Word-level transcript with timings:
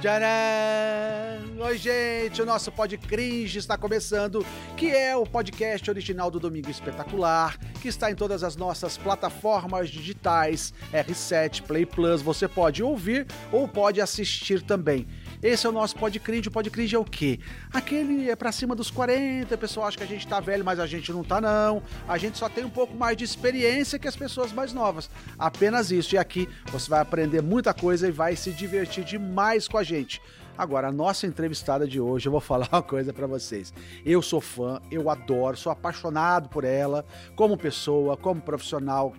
Tcharam! 0.00 1.58
Oi, 1.60 1.76
gente, 1.76 2.40
o 2.40 2.46
nosso 2.46 2.70
Pod 2.70 2.96
Cringe 2.96 3.58
está 3.58 3.76
começando, 3.76 4.46
que 4.76 4.92
é 4.92 5.16
o 5.16 5.26
podcast 5.26 5.90
original 5.90 6.30
do 6.30 6.38
Domingo 6.38 6.70
Espetacular, 6.70 7.58
que 7.82 7.88
está 7.88 8.08
em 8.08 8.14
todas 8.14 8.44
as 8.44 8.54
nossas 8.54 8.96
plataformas 8.96 9.90
digitais, 9.90 10.72
R7, 10.92 11.62
Play 11.62 11.84
Plus, 11.84 12.22
você 12.22 12.46
pode 12.46 12.80
ouvir 12.80 13.26
ou 13.50 13.66
pode 13.66 14.00
assistir 14.00 14.62
também. 14.62 15.04
Esse 15.42 15.66
é 15.66 15.70
o 15.70 15.72
nosso 15.72 15.96
Pod 15.96 16.18
Cringe. 16.18 16.48
O 16.48 16.50
Pod 16.50 16.68
Cringe 16.70 16.96
é 16.96 16.98
o 16.98 17.04
quê? 17.04 17.38
Aquele 17.72 18.28
é 18.28 18.36
pra 18.36 18.50
cima 18.50 18.74
dos 18.74 18.90
40, 18.90 19.54
o 19.54 19.58
pessoal 19.58 19.86
acha 19.86 19.96
que 19.96 20.02
a 20.02 20.06
gente 20.06 20.26
tá 20.26 20.40
velho, 20.40 20.64
mas 20.64 20.80
a 20.80 20.86
gente 20.86 21.12
não 21.12 21.22
tá 21.22 21.40
não. 21.40 21.82
A 22.08 22.18
gente 22.18 22.38
só 22.38 22.48
tem 22.48 22.64
um 22.64 22.70
pouco 22.70 22.96
mais 22.96 23.16
de 23.16 23.24
experiência 23.24 23.98
que 23.98 24.08
as 24.08 24.16
pessoas 24.16 24.52
mais 24.52 24.72
novas. 24.72 25.08
Apenas 25.38 25.90
isso. 25.90 26.14
E 26.14 26.18
aqui 26.18 26.48
você 26.72 26.90
vai 26.90 27.00
aprender 27.00 27.42
muita 27.42 27.72
coisa 27.72 28.08
e 28.08 28.10
vai 28.10 28.34
se 28.34 28.52
divertir 28.52 29.04
demais 29.04 29.68
com 29.68 29.78
a 29.78 29.82
gente. 29.82 30.20
Agora, 30.56 30.88
a 30.88 30.92
nossa 30.92 31.24
entrevistada 31.24 31.86
de 31.86 32.00
hoje, 32.00 32.26
eu 32.26 32.32
vou 32.32 32.40
falar 32.42 32.68
uma 32.72 32.82
coisa 32.82 33.12
para 33.12 33.28
vocês. 33.28 33.72
Eu 34.04 34.20
sou 34.20 34.40
fã, 34.40 34.80
eu 34.90 35.08
adoro, 35.08 35.56
sou 35.56 35.70
apaixonado 35.70 36.48
por 36.48 36.64
ela, 36.64 37.06
como 37.36 37.56
pessoa, 37.56 38.16
como 38.16 38.40
profissional. 38.40 39.14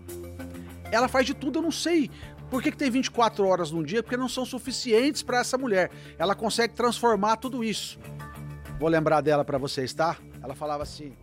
Ela 0.91 1.07
faz 1.07 1.25
de 1.25 1.33
tudo, 1.33 1.59
eu 1.59 1.63
não 1.63 1.71
sei 1.71 2.09
por 2.49 2.61
que, 2.61 2.71
que 2.71 2.77
tem 2.77 2.89
24 2.89 3.45
horas 3.45 3.71
num 3.71 3.83
dia? 3.83 4.01
Porque 4.01 4.17
não 4.17 4.27
são 4.27 4.45
suficientes 4.45 5.21
para 5.21 5.39
essa 5.39 5.57
mulher. 5.57 5.91
Ela 6.17 6.35
consegue 6.35 6.73
transformar 6.73 7.37
tudo 7.37 7.63
isso. 7.63 7.99
Vou 8.79 8.89
lembrar 8.89 9.21
dela 9.21 9.45
para 9.45 9.57
vocês, 9.57 9.93
tá? 9.93 10.17
Ela 10.41 10.55
falava 10.55 10.83
assim: 10.83 11.13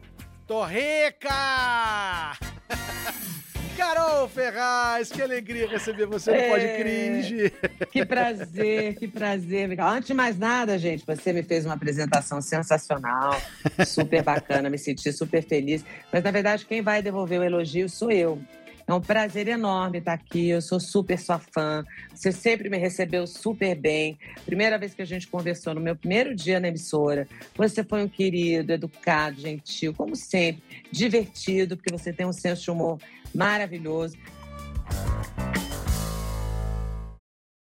Tô 0.46 0.64
rica! 0.64 2.36
Carol 3.76 4.26
Ferraz, 4.26 5.12
que 5.12 5.20
alegria 5.20 5.68
receber 5.68 6.06
você 6.06 6.30
no 6.30 6.36
é, 6.36 6.48
Pod 6.48 6.82
Cringe. 6.82 7.52
Que 7.92 8.06
prazer, 8.06 8.94
que 8.94 9.06
prazer. 9.06 9.78
Antes 9.78 10.08
de 10.08 10.14
mais 10.14 10.38
nada, 10.38 10.78
gente, 10.78 11.04
você 11.06 11.32
me 11.32 11.42
fez 11.42 11.66
uma 11.66 11.74
apresentação 11.74 12.40
sensacional, 12.40 13.40
super 13.86 14.22
bacana, 14.22 14.70
me 14.70 14.78
senti 14.78 15.12
super 15.12 15.42
feliz. 15.42 15.84
Mas, 16.10 16.24
na 16.24 16.30
verdade, 16.30 16.64
quem 16.64 16.80
vai 16.80 17.02
devolver 17.02 17.40
o 17.40 17.44
elogio 17.44 17.88
sou 17.88 18.10
eu. 18.10 18.40
É 18.88 18.94
um 18.94 19.00
prazer 19.00 19.48
enorme 19.48 19.98
estar 19.98 20.12
aqui. 20.12 20.48
Eu 20.48 20.62
sou 20.62 20.78
super 20.78 21.18
sua 21.18 21.40
fã. 21.40 21.84
Você 22.14 22.30
sempre 22.30 22.70
me 22.70 22.78
recebeu 22.78 23.26
super 23.26 23.74
bem. 23.74 24.16
Primeira 24.44 24.78
vez 24.78 24.94
que 24.94 25.02
a 25.02 25.04
gente 25.04 25.26
conversou 25.26 25.74
no 25.74 25.80
meu 25.80 25.96
primeiro 25.96 26.36
dia 26.36 26.60
na 26.60 26.68
emissora. 26.68 27.26
Você 27.56 27.82
foi 27.82 28.04
um 28.04 28.08
querido, 28.08 28.72
educado, 28.72 29.40
gentil, 29.40 29.92
como 29.92 30.14
sempre, 30.14 30.62
divertido, 30.92 31.76
porque 31.76 31.90
você 31.90 32.12
tem 32.12 32.24
um 32.24 32.32
senso 32.32 32.62
de 32.62 32.70
humor 32.70 33.00
maravilhoso. 33.34 34.16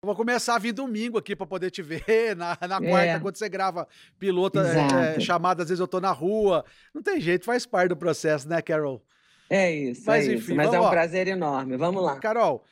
Vou 0.06 0.16
começar 0.16 0.54
a 0.54 0.60
vir 0.60 0.72
domingo 0.72 1.18
aqui 1.18 1.36
para 1.36 1.48
poder 1.48 1.72
te 1.72 1.82
ver, 1.82 2.36
na, 2.38 2.56
na 2.62 2.80
quarta, 2.80 3.14
é. 3.14 3.20
quando 3.20 3.36
você 3.36 3.50
grava 3.50 3.88
piloto, 4.20 4.60
é, 4.60 5.16
é, 5.16 5.20
chamada, 5.20 5.64
às 5.64 5.70
vezes 5.70 5.80
eu 5.80 5.88
tô 5.88 6.00
na 6.00 6.12
rua. 6.12 6.64
Não 6.94 7.02
tem 7.02 7.20
jeito, 7.20 7.44
faz 7.44 7.66
parte 7.66 7.90
do 7.90 7.98
processo, 7.98 8.48
né, 8.48 8.62
Carol? 8.62 9.04
É 9.50 9.72
isso, 9.72 10.04
Mas, 10.06 10.28
é 10.28 10.34
enfim, 10.34 10.44
isso. 10.44 10.56
Mas 10.56 10.74
é 10.74 10.80
um 10.80 10.90
prazer 10.90 11.28
enorme. 11.28 11.78
Vamos 11.78 12.04
lá. 12.04 12.20
Carol, 12.20 12.66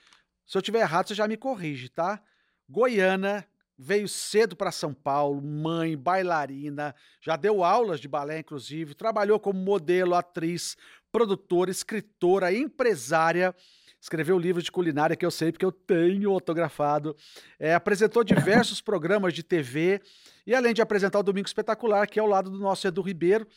se 0.46 0.58
eu 0.58 0.62
tiver 0.62 0.80
errado, 0.80 1.08
você 1.08 1.16
já 1.16 1.28
me 1.28 1.38
corrige, 1.38 1.90
tá? 1.90 2.22
Goiana, 2.70 3.46
veio 3.78 4.08
cedo 4.08 4.56
para 4.56 4.72
São 4.72 4.94
Paulo, 4.94 5.42
mãe, 5.42 5.98
bailarina, 5.98 6.96
já 7.22 7.36
deu 7.36 7.64
aulas 7.64 8.00
de 8.00 8.08
balé, 8.08 8.40
inclusive, 8.40 8.94
trabalhou 8.94 9.40
como 9.40 9.60
modelo, 9.60 10.16
atriz, 10.16 10.78
produtora, 11.12 11.72
escritora, 11.72 12.54
empresária. 12.54 13.56
Escreveu 14.00 14.38
livros 14.38 14.64
de 14.64 14.72
culinária 14.72 15.16
que 15.16 15.26
eu 15.26 15.32
sei 15.32 15.52
porque 15.52 15.66
eu 15.66 15.72
tenho 15.72 16.30
autografado. 16.30 17.16
É, 17.58 17.74
apresentou 17.74 18.24
diversos 18.24 18.80
programas 18.82 19.34
de 19.34 19.42
TV. 19.42 20.02
E 20.46 20.54
além 20.54 20.74
de 20.74 20.82
apresentar 20.82 21.20
o 21.20 21.24
Domingo 21.24 21.48
Espetacular, 21.48 22.08
que 22.08 22.20
é 22.20 22.22
ao 22.22 22.28
lado 22.28 22.52
do 22.52 22.60
nosso 22.60 22.88
Edu 22.88 23.02
Ribeiro, 23.02 23.48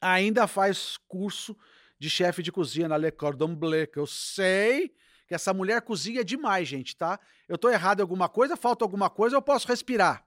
ainda 0.00 0.46
faz 0.46 0.96
curso 1.08 1.56
de 1.98 2.10
chefe 2.10 2.42
de 2.42 2.52
cozinha 2.52 2.88
na 2.88 2.96
Le 2.96 3.10
Cordon 3.10 3.54
Bleu, 3.54 3.86
que 3.86 3.98
eu 3.98 4.06
sei 4.06 4.92
que 5.26 5.34
essa 5.34 5.54
mulher 5.54 5.80
cozinha 5.82 6.24
demais, 6.24 6.68
gente, 6.68 6.96
tá? 6.96 7.18
Eu 7.48 7.56
tô 7.56 7.70
errado 7.70 8.00
em 8.00 8.02
alguma 8.02 8.28
coisa, 8.28 8.56
falta 8.56 8.84
alguma 8.84 9.08
coisa, 9.08 9.36
eu 9.36 9.42
posso 9.42 9.66
respirar. 9.68 10.24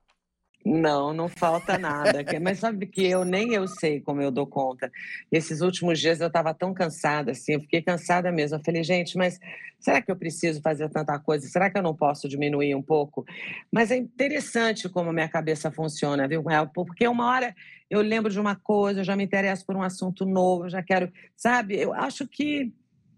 Não, 0.65 1.13
não 1.13 1.29
falta 1.29 1.77
nada. 1.77 2.25
Mas 2.41 2.59
sabe 2.59 2.87
que 2.87 3.05
eu 3.05 3.23
nem 3.23 3.53
eu 3.53 3.67
sei 3.67 4.01
como 4.01 4.21
eu 4.21 4.29
dou 4.29 4.45
conta. 4.45 4.91
Esses 5.31 5.61
últimos 5.61 5.99
dias 5.99 6.19
eu 6.19 6.27
estava 6.27 6.53
tão 6.53 6.73
cansada, 6.73 7.31
assim, 7.31 7.53
eu 7.53 7.61
fiquei 7.61 7.81
cansada 7.81 8.31
mesmo. 8.31 8.57
Eu 8.57 8.63
falei, 8.63 8.83
gente, 8.83 9.17
mas 9.17 9.39
será 9.79 10.01
que 10.01 10.11
eu 10.11 10.15
preciso 10.15 10.61
fazer 10.61 10.89
tanta 10.89 11.17
coisa? 11.19 11.47
Será 11.47 11.69
que 11.69 11.77
eu 11.77 11.83
não 11.83 11.95
posso 11.95 12.27
diminuir 12.27 12.75
um 12.75 12.81
pouco? 12.81 13.25
Mas 13.71 13.91
é 13.91 13.95
interessante 13.95 14.89
como 14.89 15.09
a 15.09 15.13
minha 15.13 15.29
cabeça 15.29 15.71
funciona, 15.71 16.27
viu, 16.27 16.43
Porque 16.73 17.07
uma 17.07 17.27
hora 17.27 17.55
eu 17.89 18.01
lembro 18.01 18.31
de 18.31 18.39
uma 18.39 18.55
coisa, 18.55 18.99
eu 18.99 19.03
já 19.03 19.15
me 19.15 19.23
interesso 19.23 19.65
por 19.65 19.75
um 19.75 19.81
assunto 19.81 20.25
novo, 20.25 20.65
eu 20.65 20.69
já 20.69 20.83
quero, 20.83 21.11
sabe? 21.35 21.75
Eu 21.77 21.93
acho 21.93 22.27
que 22.27 22.73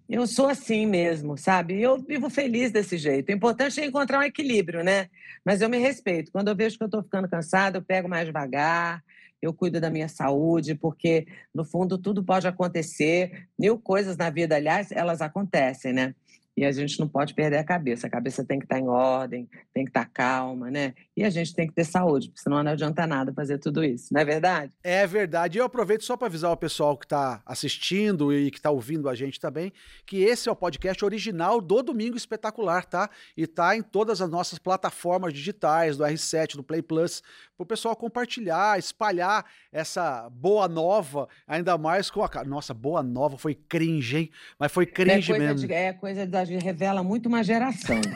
eu 0.09 0.25
sou 0.25 0.47
assim 0.47 0.85
mesmo, 0.85 1.37
sabe? 1.37 1.79
Eu 1.79 1.99
vivo 2.01 2.29
feliz 2.29 2.71
desse 2.71 2.97
jeito. 2.97 3.29
O 3.29 3.31
importante 3.31 3.79
é 3.79 3.85
encontrar 3.85 4.19
um 4.19 4.23
equilíbrio, 4.23 4.83
né? 4.83 5.07
Mas 5.45 5.61
eu 5.61 5.69
me 5.69 5.77
respeito. 5.77 6.31
Quando 6.31 6.47
eu 6.47 6.55
vejo 6.55 6.77
que 6.77 6.83
eu 6.83 6.87
estou 6.87 7.03
ficando 7.03 7.29
cansada, 7.29 7.77
eu 7.77 7.83
pego 7.83 8.09
mais 8.09 8.25
devagar, 8.25 9.03
eu 9.41 9.53
cuido 9.53 9.79
da 9.79 9.89
minha 9.89 10.07
saúde, 10.07 10.75
porque 10.75 11.27
no 11.53 11.63
fundo 11.63 11.97
tudo 11.97 12.23
pode 12.23 12.47
acontecer. 12.47 13.47
Mil 13.57 13.77
coisas 13.79 14.17
na 14.17 14.29
vida, 14.29 14.55
aliás, 14.55 14.91
elas 14.91 15.21
acontecem, 15.21 15.93
né? 15.93 16.15
E 16.59 16.65
a 16.65 16.73
gente 16.73 16.99
não 16.99 17.07
pode 17.07 17.33
perder 17.33 17.55
a 17.55 17.63
cabeça. 17.63 18.07
A 18.07 18.09
cabeça 18.09 18.43
tem 18.43 18.59
que 18.59 18.65
estar 18.65 18.77
em 18.77 18.89
ordem, 18.89 19.47
tem 19.73 19.85
que 19.85 19.91
estar 19.91 20.03
calma, 20.03 20.69
né? 20.69 20.93
E 21.15 21.23
a 21.23 21.29
gente 21.29 21.55
tem 21.55 21.65
que 21.65 21.73
ter 21.73 21.85
saúde, 21.85 22.27
porque 22.27 22.41
senão 22.41 22.61
não 22.61 22.73
adianta 22.73 23.07
nada 23.07 23.31
fazer 23.31 23.59
tudo 23.59 23.81
isso, 23.81 24.13
não 24.13 24.19
é 24.19 24.25
verdade? 24.25 24.73
É 24.83 25.07
verdade. 25.07 25.57
E 25.57 25.61
eu 25.61 25.63
aproveito 25.63 26.03
só 26.03 26.17
para 26.17 26.27
avisar 26.27 26.51
o 26.51 26.57
pessoal 26.57 26.97
que 26.97 27.05
está 27.05 27.41
assistindo 27.45 28.33
e 28.33 28.51
que 28.51 28.57
está 28.57 28.69
ouvindo 28.71 29.07
a 29.07 29.15
gente 29.15 29.39
também, 29.39 29.71
que 30.05 30.21
esse 30.21 30.49
é 30.49 30.51
o 30.51 30.55
podcast 30.55 31.05
original 31.05 31.61
do 31.61 31.81
Domingo 31.81 32.17
Espetacular, 32.17 32.83
tá? 32.83 33.09
E 33.37 33.47
tá 33.47 33.77
em 33.77 33.81
todas 33.81 34.21
as 34.21 34.29
nossas 34.29 34.59
plataformas 34.59 35.31
digitais, 35.31 35.95
do 35.95 36.03
R7, 36.03 36.57
do 36.57 36.63
Play 36.63 36.81
Plus, 36.81 37.23
para 37.55 37.63
o 37.63 37.67
pessoal 37.67 37.95
compartilhar, 37.95 38.77
espalhar 38.79 39.45
essa 39.71 40.29
boa 40.29 40.67
nova, 40.67 41.27
ainda 41.47 41.77
mais 41.77 42.09
com 42.09 42.23
a. 42.23 42.29
Nossa, 42.45 42.73
boa 42.73 43.03
nova 43.03 43.37
foi 43.37 43.53
cringe, 43.53 44.17
hein? 44.17 44.31
Mas 44.57 44.71
foi 44.71 44.85
cringe 44.85 45.33
é 45.33 45.39
mesmo. 45.39 45.67
De, 45.67 45.73
é 45.73 45.93
coisa 45.93 46.25
da 46.25 46.45
revela 46.57 47.03
muito 47.03 47.27
uma 47.27 47.43
geração. 47.43 47.99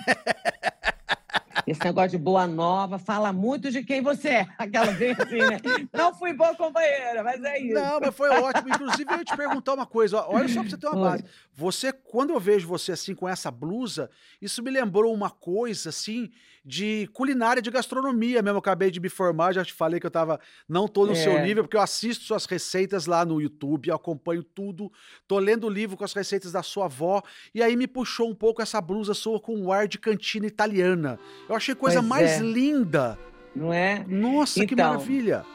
Esse 1.65 1.83
negócio 1.83 2.11
de 2.11 2.17
boa 2.17 2.45
nova 2.45 2.99
fala 2.99 3.31
muito 3.31 3.71
de 3.71 3.83
quem 3.83 4.01
você 4.01 4.29
é. 4.29 4.47
Aquela 4.57 4.91
vez 4.91 5.17
assim, 5.17 5.37
né? 5.37 5.59
Não 5.93 6.13
fui 6.13 6.33
boa 6.33 6.53
companheira, 6.55 7.23
mas 7.23 7.41
é 7.43 7.59
isso. 7.59 7.73
Não, 7.73 7.99
mas 8.01 8.13
foi 8.13 8.29
ótimo. 8.29 8.69
Inclusive, 8.69 9.13
eu 9.13 9.17
ia 9.19 9.23
te 9.23 9.37
perguntar 9.37 9.73
uma 9.73 9.85
coisa. 9.85 10.25
Olha 10.27 10.47
só 10.49 10.61
pra 10.61 10.69
você 10.69 10.77
ter 10.77 10.87
uma 10.87 11.09
base. 11.09 11.23
Você, 11.53 11.93
quando 11.93 12.31
eu 12.31 12.39
vejo 12.39 12.67
você 12.67 12.91
assim 12.91 13.15
com 13.15 13.29
essa 13.29 13.49
blusa, 13.49 14.09
isso 14.41 14.61
me 14.61 14.71
lembrou 14.71 15.13
uma 15.13 15.29
coisa 15.29 15.89
assim 15.89 16.29
de 16.63 17.09
culinária 17.13 17.61
de 17.61 17.69
gastronomia 17.69 18.41
mesmo. 18.41 18.57
Eu 18.57 18.59
acabei 18.59 18.89
de 18.89 18.99
me 18.99 19.09
formar, 19.09 19.53
já 19.53 19.65
te 19.65 19.73
falei 19.73 19.99
que 19.99 20.05
eu 20.05 20.11
tava. 20.11 20.39
Não 20.67 20.87
tô 20.87 21.05
no 21.05 21.11
é. 21.11 21.15
seu 21.15 21.41
nível, 21.41 21.63
porque 21.63 21.75
eu 21.75 21.81
assisto 21.81 22.23
suas 22.23 22.45
receitas 22.45 23.05
lá 23.05 23.25
no 23.25 23.41
YouTube, 23.41 23.89
eu 23.89 23.95
acompanho 23.95 24.43
tudo. 24.43 24.91
Tô 25.27 25.39
lendo 25.39 25.67
o 25.67 25.69
livro 25.69 25.97
com 25.97 26.03
as 26.03 26.13
receitas 26.13 26.51
da 26.51 26.63
sua 26.63 26.85
avó. 26.85 27.21
E 27.53 27.61
aí 27.61 27.75
me 27.75 27.87
puxou 27.87 28.29
um 28.29 28.35
pouco 28.35 28.61
essa 28.61 28.79
blusa 28.79 29.13
sua 29.13 29.39
com 29.39 29.55
um 29.55 29.71
ar 29.71 29.87
de 29.87 29.99
cantina 29.99 30.45
italiana. 30.45 31.19
Eu 31.49 31.55
achei 31.55 31.75
coisa 31.75 31.99
pois 31.99 32.09
mais 32.09 32.31
é. 32.31 32.39
linda. 32.39 33.17
Não 33.55 33.71
é? 33.71 34.03
Nossa, 34.07 34.59
então, 34.59 34.67
que 34.67 34.75
maravilha! 34.75 35.45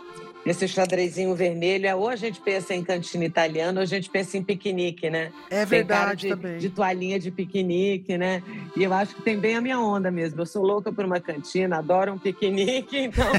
Esse 0.49 0.67
xadrezinho 0.67 1.35
vermelho, 1.35 1.87
é, 1.87 1.95
ou 1.95 2.09
a 2.09 2.17
gente 2.17 2.41
pensa 2.41 2.75
em 2.75 2.83
cantina 2.83 3.23
italiana, 3.23 3.81
ou 3.81 3.83
a 3.83 3.87
gente 3.87 4.09
pensa 4.09 4.39
em 4.39 4.43
piquenique, 4.43 5.11
né? 5.11 5.31
É 5.51 5.67
verdade 5.67 6.23
de, 6.23 6.29
também. 6.31 6.57
De 6.57 6.71
toalhinha 6.71 7.21
de 7.21 7.31
piquenique, 7.31 8.17
né? 8.17 8.43
E 8.75 8.83
eu 8.83 8.95
acho 8.95 9.15
que 9.15 9.21
tem 9.21 9.39
bem 9.39 9.57
a 9.57 9.61
minha 9.61 9.79
onda 9.79 10.11
mesmo. 10.11 10.41
Eu 10.41 10.47
sou 10.47 10.63
louca 10.63 10.91
por 10.91 11.05
uma 11.05 11.21
cantina, 11.21 11.77
adoro 11.77 12.15
um 12.15 12.19
piquenique, 12.19 12.97
então 12.97 13.31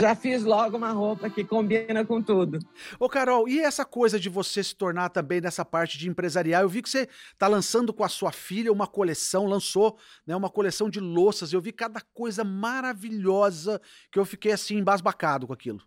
já 0.00 0.14
fiz 0.14 0.42
logo 0.42 0.78
uma 0.78 0.92
roupa 0.92 1.28
que 1.28 1.44
combina 1.44 2.06
com 2.06 2.22
tudo. 2.22 2.58
Ô, 2.98 3.06
Carol, 3.06 3.46
e 3.46 3.60
essa 3.60 3.84
coisa 3.84 4.18
de 4.18 4.30
você 4.30 4.64
se 4.64 4.74
tornar 4.74 5.10
também 5.10 5.42
nessa 5.42 5.62
parte 5.62 5.98
de 5.98 6.08
empresarial? 6.08 6.62
Eu 6.62 6.70
vi 6.70 6.80
que 6.80 6.88
você 6.88 7.06
está 7.34 7.48
lançando 7.48 7.92
com 7.92 8.02
a 8.02 8.08
sua 8.08 8.32
filha 8.32 8.72
uma 8.72 8.86
coleção, 8.86 9.44
lançou 9.44 9.98
né, 10.26 10.34
uma 10.34 10.48
coleção 10.48 10.88
de 10.88 11.00
louças. 11.00 11.52
Eu 11.52 11.60
vi 11.60 11.70
cada 11.70 12.00
coisa 12.14 12.42
maravilhosa 12.42 13.78
que 14.10 14.18
eu 14.18 14.24
fiquei 14.24 14.52
assim 14.52 14.78
embasbacado 14.78 15.46
com 15.46 15.52
aquilo. 15.52 15.82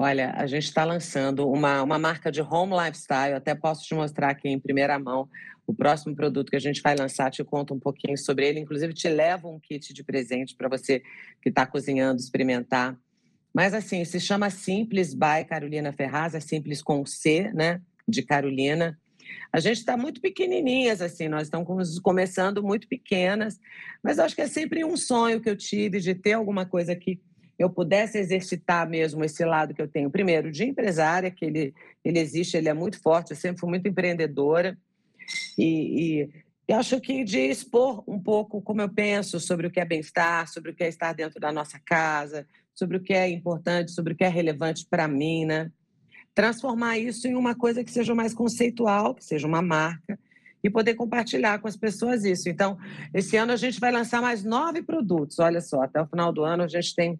Olha, 0.00 0.30
a 0.36 0.46
gente 0.46 0.62
está 0.62 0.84
lançando 0.84 1.50
uma, 1.50 1.82
uma 1.82 1.98
marca 1.98 2.30
de 2.30 2.40
home 2.40 2.72
lifestyle, 2.72 3.34
até 3.34 3.52
posso 3.52 3.82
te 3.82 3.96
mostrar 3.96 4.30
aqui 4.30 4.48
em 4.48 4.56
primeira 4.56 4.96
mão 4.96 5.28
o 5.66 5.74
próximo 5.74 6.14
produto 6.14 6.50
que 6.50 6.56
a 6.56 6.60
gente 6.60 6.80
vai 6.80 6.94
lançar, 6.94 7.32
te 7.32 7.42
conto 7.42 7.74
um 7.74 7.80
pouquinho 7.80 8.16
sobre 8.16 8.46
ele, 8.46 8.60
inclusive 8.60 8.94
te 8.94 9.08
levo 9.08 9.52
um 9.52 9.58
kit 9.58 9.92
de 9.92 10.04
presente 10.04 10.54
para 10.54 10.68
você 10.68 11.02
que 11.42 11.48
está 11.48 11.66
cozinhando, 11.66 12.20
experimentar. 12.20 12.96
Mas 13.52 13.74
assim, 13.74 14.04
se 14.04 14.20
chama 14.20 14.50
Simples 14.50 15.14
by 15.14 15.44
Carolina 15.48 15.92
Ferraz, 15.92 16.32
é 16.32 16.40
simples 16.40 16.80
com 16.80 17.04
C, 17.04 17.50
né, 17.52 17.82
de 18.06 18.22
Carolina. 18.22 18.96
A 19.52 19.58
gente 19.58 19.78
está 19.78 19.96
muito 19.96 20.20
pequenininhas, 20.20 21.02
assim, 21.02 21.26
nós 21.26 21.48
estamos 21.48 21.98
começando 21.98 22.62
muito 22.62 22.86
pequenas, 22.86 23.58
mas 24.00 24.20
acho 24.20 24.36
que 24.36 24.42
é 24.42 24.46
sempre 24.46 24.84
um 24.84 24.96
sonho 24.96 25.40
que 25.40 25.50
eu 25.50 25.56
tive 25.56 25.98
de 25.98 26.14
ter 26.14 26.34
alguma 26.34 26.64
coisa 26.64 26.94
que 26.94 27.20
eu 27.58 27.68
pudesse 27.68 28.18
exercitar 28.18 28.88
mesmo 28.88 29.24
esse 29.24 29.44
lado 29.44 29.74
que 29.74 29.82
eu 29.82 29.88
tenho, 29.88 30.10
primeiro, 30.10 30.50
de 30.52 30.64
empresária, 30.64 31.30
que 31.30 31.44
ele, 31.44 31.74
ele 32.04 32.18
existe, 32.20 32.56
ele 32.56 32.68
é 32.68 32.74
muito 32.74 33.00
forte, 33.00 33.32
eu 33.32 33.36
sempre 33.36 33.60
fui 33.60 33.68
muito 33.68 33.88
empreendedora, 33.88 34.78
e, 35.58 36.22
e, 36.22 36.30
e 36.68 36.72
acho 36.72 37.00
que 37.00 37.24
de 37.24 37.38
expor 37.38 38.04
um 38.06 38.18
pouco 38.18 38.62
como 38.62 38.80
eu 38.80 38.88
penso 38.88 39.40
sobre 39.40 39.66
o 39.66 39.70
que 39.70 39.80
é 39.80 39.84
bem-estar, 39.84 40.48
sobre 40.48 40.70
o 40.70 40.74
que 40.74 40.84
é 40.84 40.88
estar 40.88 41.12
dentro 41.12 41.40
da 41.40 41.50
nossa 41.50 41.80
casa, 41.84 42.46
sobre 42.74 42.96
o 42.96 43.02
que 43.02 43.12
é 43.12 43.28
importante, 43.28 43.90
sobre 43.90 44.12
o 44.12 44.16
que 44.16 44.24
é 44.24 44.28
relevante 44.28 44.86
para 44.88 45.08
mim, 45.08 45.44
né? 45.44 45.70
Transformar 46.34 46.96
isso 46.96 47.26
em 47.26 47.34
uma 47.34 47.54
coisa 47.54 47.82
que 47.82 47.90
seja 47.90 48.14
mais 48.14 48.32
conceitual, 48.32 49.14
que 49.14 49.24
seja 49.24 49.48
uma 49.48 49.60
marca, 49.60 50.16
e 50.62 50.70
poder 50.70 50.94
compartilhar 50.94 51.58
com 51.58 51.68
as 51.68 51.76
pessoas 51.76 52.24
isso. 52.24 52.48
Então, 52.48 52.78
esse 53.12 53.36
ano 53.36 53.52
a 53.52 53.56
gente 53.56 53.80
vai 53.80 53.90
lançar 53.90 54.22
mais 54.22 54.44
nove 54.44 54.82
produtos. 54.82 55.38
Olha 55.38 55.60
só, 55.60 55.82
até 55.82 56.00
o 56.00 56.06
final 56.06 56.32
do 56.32 56.44
ano 56.44 56.62
a 56.62 56.68
gente 56.68 56.94
tem 56.94 57.18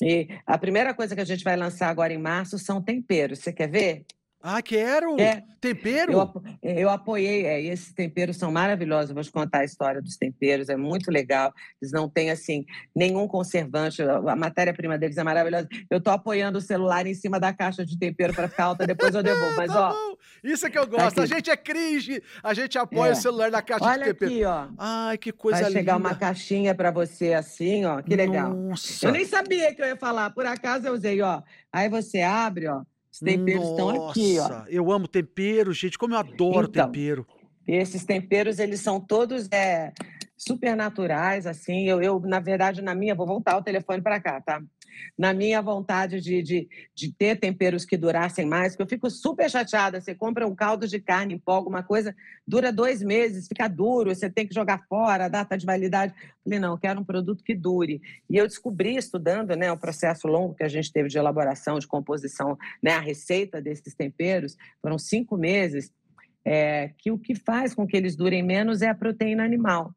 e 0.00 0.28
a 0.46 0.58
primeira 0.58 0.92
coisa 0.94 1.14
que 1.14 1.20
a 1.20 1.24
gente 1.24 1.44
vai 1.44 1.56
lançar 1.56 1.88
agora 1.88 2.12
em 2.12 2.18
março 2.18 2.58
são 2.58 2.82
temperos. 2.82 3.38
Você 3.38 3.52
quer 3.52 3.70
ver? 3.70 4.04
Ah, 4.48 4.62
quero! 4.62 5.20
É. 5.20 5.42
Tempero? 5.60 6.12
Eu, 6.12 6.72
eu 6.72 6.88
apoiei, 6.88 7.46
é, 7.46 7.60
e 7.60 7.68
esses 7.68 7.92
temperos 7.92 8.36
são 8.36 8.52
maravilhosos. 8.52 9.10
Eu 9.10 9.14
vou 9.16 9.24
te 9.24 9.32
contar 9.32 9.58
a 9.58 9.64
história 9.64 10.00
dos 10.00 10.16
temperos, 10.16 10.68
é 10.68 10.76
muito 10.76 11.10
legal. 11.10 11.52
Eles 11.82 11.90
não 11.90 12.08
têm, 12.08 12.30
assim, 12.30 12.64
nenhum 12.94 13.26
conservante, 13.26 14.00
a 14.02 14.36
matéria-prima 14.36 14.96
deles 14.96 15.16
é 15.16 15.24
maravilhosa. 15.24 15.66
Eu 15.90 15.98
estou 15.98 16.12
apoiando 16.12 16.58
o 16.58 16.60
celular 16.60 17.08
em 17.08 17.14
cima 17.14 17.40
da 17.40 17.52
caixa 17.52 17.84
de 17.84 17.98
tempero 17.98 18.32
para 18.32 18.46
ficar 18.46 18.66
alta, 18.66 18.86
depois 18.86 19.12
eu 19.16 19.22
devolvo. 19.24 19.56
Mas, 19.58 19.72
tá 19.72 19.88
ó. 19.88 19.92
Bom. 19.92 20.16
Isso 20.44 20.64
é 20.64 20.70
que 20.70 20.78
eu 20.78 20.86
gosto. 20.86 21.18
Aqui. 21.18 21.20
A 21.20 21.26
gente 21.26 21.50
é 21.50 21.56
cringe, 21.56 22.22
a 22.40 22.54
gente 22.54 22.78
apoia 22.78 23.10
é. 23.10 23.12
o 23.14 23.16
celular 23.16 23.50
na 23.50 23.62
caixa 23.62 23.84
Olha 23.84 24.04
de 24.04 24.14
tempero. 24.14 24.32
Olha 24.32 24.62
aqui, 24.62 24.70
ó. 24.70 24.74
Ai, 24.78 25.18
que 25.18 25.32
coisa 25.32 25.58
linda. 25.58 25.72
Vai 25.72 25.80
chegar 25.80 25.96
uma 25.96 26.14
caixinha 26.14 26.72
para 26.72 26.92
você 26.92 27.32
assim, 27.32 27.84
ó. 27.84 28.00
Que 28.00 28.14
legal. 28.14 28.54
Nossa. 28.54 29.08
Eu 29.08 29.10
nem 29.10 29.24
sabia 29.24 29.74
que 29.74 29.82
eu 29.82 29.86
ia 29.86 29.96
falar, 29.96 30.30
por 30.30 30.46
acaso 30.46 30.86
eu 30.86 30.92
usei, 30.92 31.20
ó. 31.20 31.42
Aí 31.72 31.88
você 31.88 32.22
abre, 32.22 32.68
ó. 32.68 32.82
Os 33.16 33.20
temperos 33.20 33.62
Nossa, 33.62 33.70
estão 33.70 34.08
aqui, 34.10 34.38
ó. 34.38 34.64
Eu 34.68 34.92
amo 34.92 35.08
tempero, 35.08 35.72
gente. 35.72 35.96
Como 35.96 36.14
eu 36.14 36.18
adoro 36.18 36.68
então, 36.68 36.86
tempero. 36.86 37.26
Esses 37.66 38.04
temperos, 38.04 38.58
eles 38.58 38.80
são 38.80 39.00
todos 39.00 39.48
é, 39.50 39.90
super 40.36 40.76
naturais, 40.76 41.46
assim. 41.46 41.88
Eu, 41.88 42.02
eu, 42.02 42.20
na 42.20 42.40
verdade, 42.40 42.82
na 42.82 42.94
minha, 42.94 43.14
vou 43.14 43.26
voltar 43.26 43.56
o 43.56 43.62
telefone 43.62 44.02
para 44.02 44.20
cá, 44.20 44.40
tá? 44.40 44.62
na 45.16 45.32
minha 45.32 45.60
vontade 45.60 46.20
de, 46.20 46.42
de, 46.42 46.68
de, 46.94 47.12
ter 47.12 47.38
temperos 47.38 47.84
que 47.84 47.96
durassem 47.96 48.46
mais, 48.46 48.72
porque 48.72 48.82
eu 48.82 48.88
fico 48.88 49.10
super 49.10 49.50
chateada. 49.50 50.00
Você 50.00 50.14
compra 50.14 50.46
um 50.46 50.54
caldo 50.54 50.86
de 50.86 50.98
carne 51.00 51.34
em 51.34 51.38
pó, 51.38 51.52
alguma 51.52 51.82
coisa, 51.82 52.14
dura 52.46 52.72
dois 52.72 53.02
meses, 53.02 53.48
fica 53.48 53.68
duro, 53.68 54.14
você 54.14 54.30
tem 54.30 54.46
que 54.46 54.54
jogar 54.54 54.84
fora, 54.88 55.28
data 55.28 55.56
de 55.56 55.66
validade. 55.66 56.14
Falei, 56.44 56.58
não, 56.58 56.72
eu 56.72 56.78
quero 56.78 57.00
um 57.00 57.04
produto 57.04 57.44
que 57.44 57.54
dure. 57.54 58.00
E 58.28 58.36
eu 58.36 58.46
descobri, 58.46 58.96
estudando 58.96 59.54
né, 59.56 59.70
o 59.70 59.78
processo 59.78 60.26
longo 60.26 60.54
que 60.54 60.64
a 60.64 60.68
gente 60.68 60.92
teve 60.92 61.08
de 61.08 61.18
elaboração, 61.18 61.78
de 61.78 61.86
composição, 61.86 62.56
né, 62.82 62.92
a 62.92 63.00
receita 63.00 63.60
desses 63.60 63.94
temperos, 63.94 64.56
foram 64.80 64.98
cinco 64.98 65.36
meses, 65.36 65.92
é, 66.44 66.90
que 66.98 67.10
o 67.10 67.18
que 67.18 67.34
faz 67.34 67.74
com 67.74 67.86
que 67.86 67.96
eles 67.96 68.14
durem 68.14 68.42
menos 68.42 68.80
é 68.80 68.88
a 68.88 68.94
proteína 68.94 69.44
animal. 69.44 69.92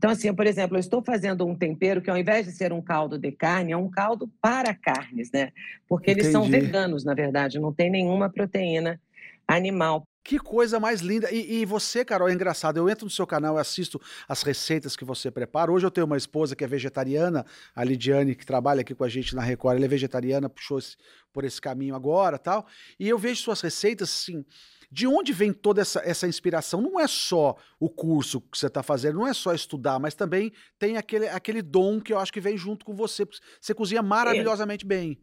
Então, 0.00 0.12
assim, 0.12 0.32
por 0.32 0.46
exemplo, 0.46 0.78
eu 0.78 0.80
estou 0.80 1.02
fazendo 1.02 1.46
um 1.46 1.54
tempero 1.54 2.00
que, 2.00 2.08
ao 2.08 2.16
invés 2.16 2.46
de 2.46 2.52
ser 2.52 2.72
um 2.72 2.80
caldo 2.80 3.18
de 3.18 3.30
carne, 3.30 3.72
é 3.72 3.76
um 3.76 3.90
caldo 3.90 4.32
para 4.40 4.74
carnes, 4.74 5.30
né? 5.30 5.52
Porque 5.86 6.10
Entendi. 6.12 6.24
eles 6.24 6.32
são 6.32 6.44
veganos, 6.44 7.04
na 7.04 7.12
verdade, 7.12 7.58
não 7.58 7.70
tem 7.70 7.90
nenhuma 7.90 8.30
proteína 8.30 8.98
animal. 9.46 10.02
Que 10.24 10.38
coisa 10.38 10.80
mais 10.80 11.02
linda. 11.02 11.30
E, 11.30 11.60
e, 11.60 11.66
você, 11.66 12.02
Carol, 12.02 12.30
é 12.30 12.32
engraçado. 12.32 12.78
Eu 12.78 12.88
entro 12.88 13.04
no 13.04 13.10
seu 13.10 13.26
canal 13.26 13.58
e 13.58 13.60
assisto 13.60 14.00
as 14.26 14.42
receitas 14.42 14.96
que 14.96 15.04
você 15.04 15.30
prepara. 15.30 15.70
Hoje 15.70 15.84
eu 15.84 15.90
tenho 15.90 16.06
uma 16.06 16.16
esposa 16.16 16.56
que 16.56 16.64
é 16.64 16.66
vegetariana, 16.66 17.44
a 17.76 17.84
Lidiane, 17.84 18.34
que 18.34 18.46
trabalha 18.46 18.80
aqui 18.80 18.94
com 18.94 19.04
a 19.04 19.08
gente 19.08 19.36
na 19.36 19.42
Record. 19.42 19.76
Ela 19.76 19.84
é 19.84 19.88
vegetariana, 19.88 20.48
puxou 20.48 20.78
esse, 20.78 20.96
por 21.30 21.44
esse 21.44 21.60
caminho 21.60 21.94
agora 21.94 22.38
tal. 22.38 22.66
E 22.98 23.06
eu 23.06 23.18
vejo 23.18 23.42
suas 23.42 23.60
receitas, 23.60 24.08
assim, 24.08 24.46
de 24.90 25.06
onde 25.06 25.32
vem 25.32 25.52
toda 25.52 25.80
essa, 25.80 26.00
essa 26.04 26.26
inspiração? 26.26 26.80
Não 26.80 26.98
é 26.98 27.06
só 27.06 27.56
o 27.78 27.88
curso 27.88 28.40
que 28.40 28.58
você 28.58 28.66
está 28.66 28.82
fazendo, 28.82 29.18
não 29.18 29.26
é 29.26 29.32
só 29.32 29.54
estudar, 29.54 29.98
mas 30.00 30.14
também 30.14 30.52
tem 30.78 30.96
aquele, 30.96 31.28
aquele 31.28 31.62
dom 31.62 32.00
que 32.00 32.12
eu 32.12 32.18
acho 32.18 32.32
que 32.32 32.40
vem 32.40 32.56
junto 32.56 32.84
com 32.84 32.94
você. 32.94 33.24
Você 33.60 33.72
cozinha 33.72 34.02
maravilhosamente 34.02 34.84
bem. 34.84 35.18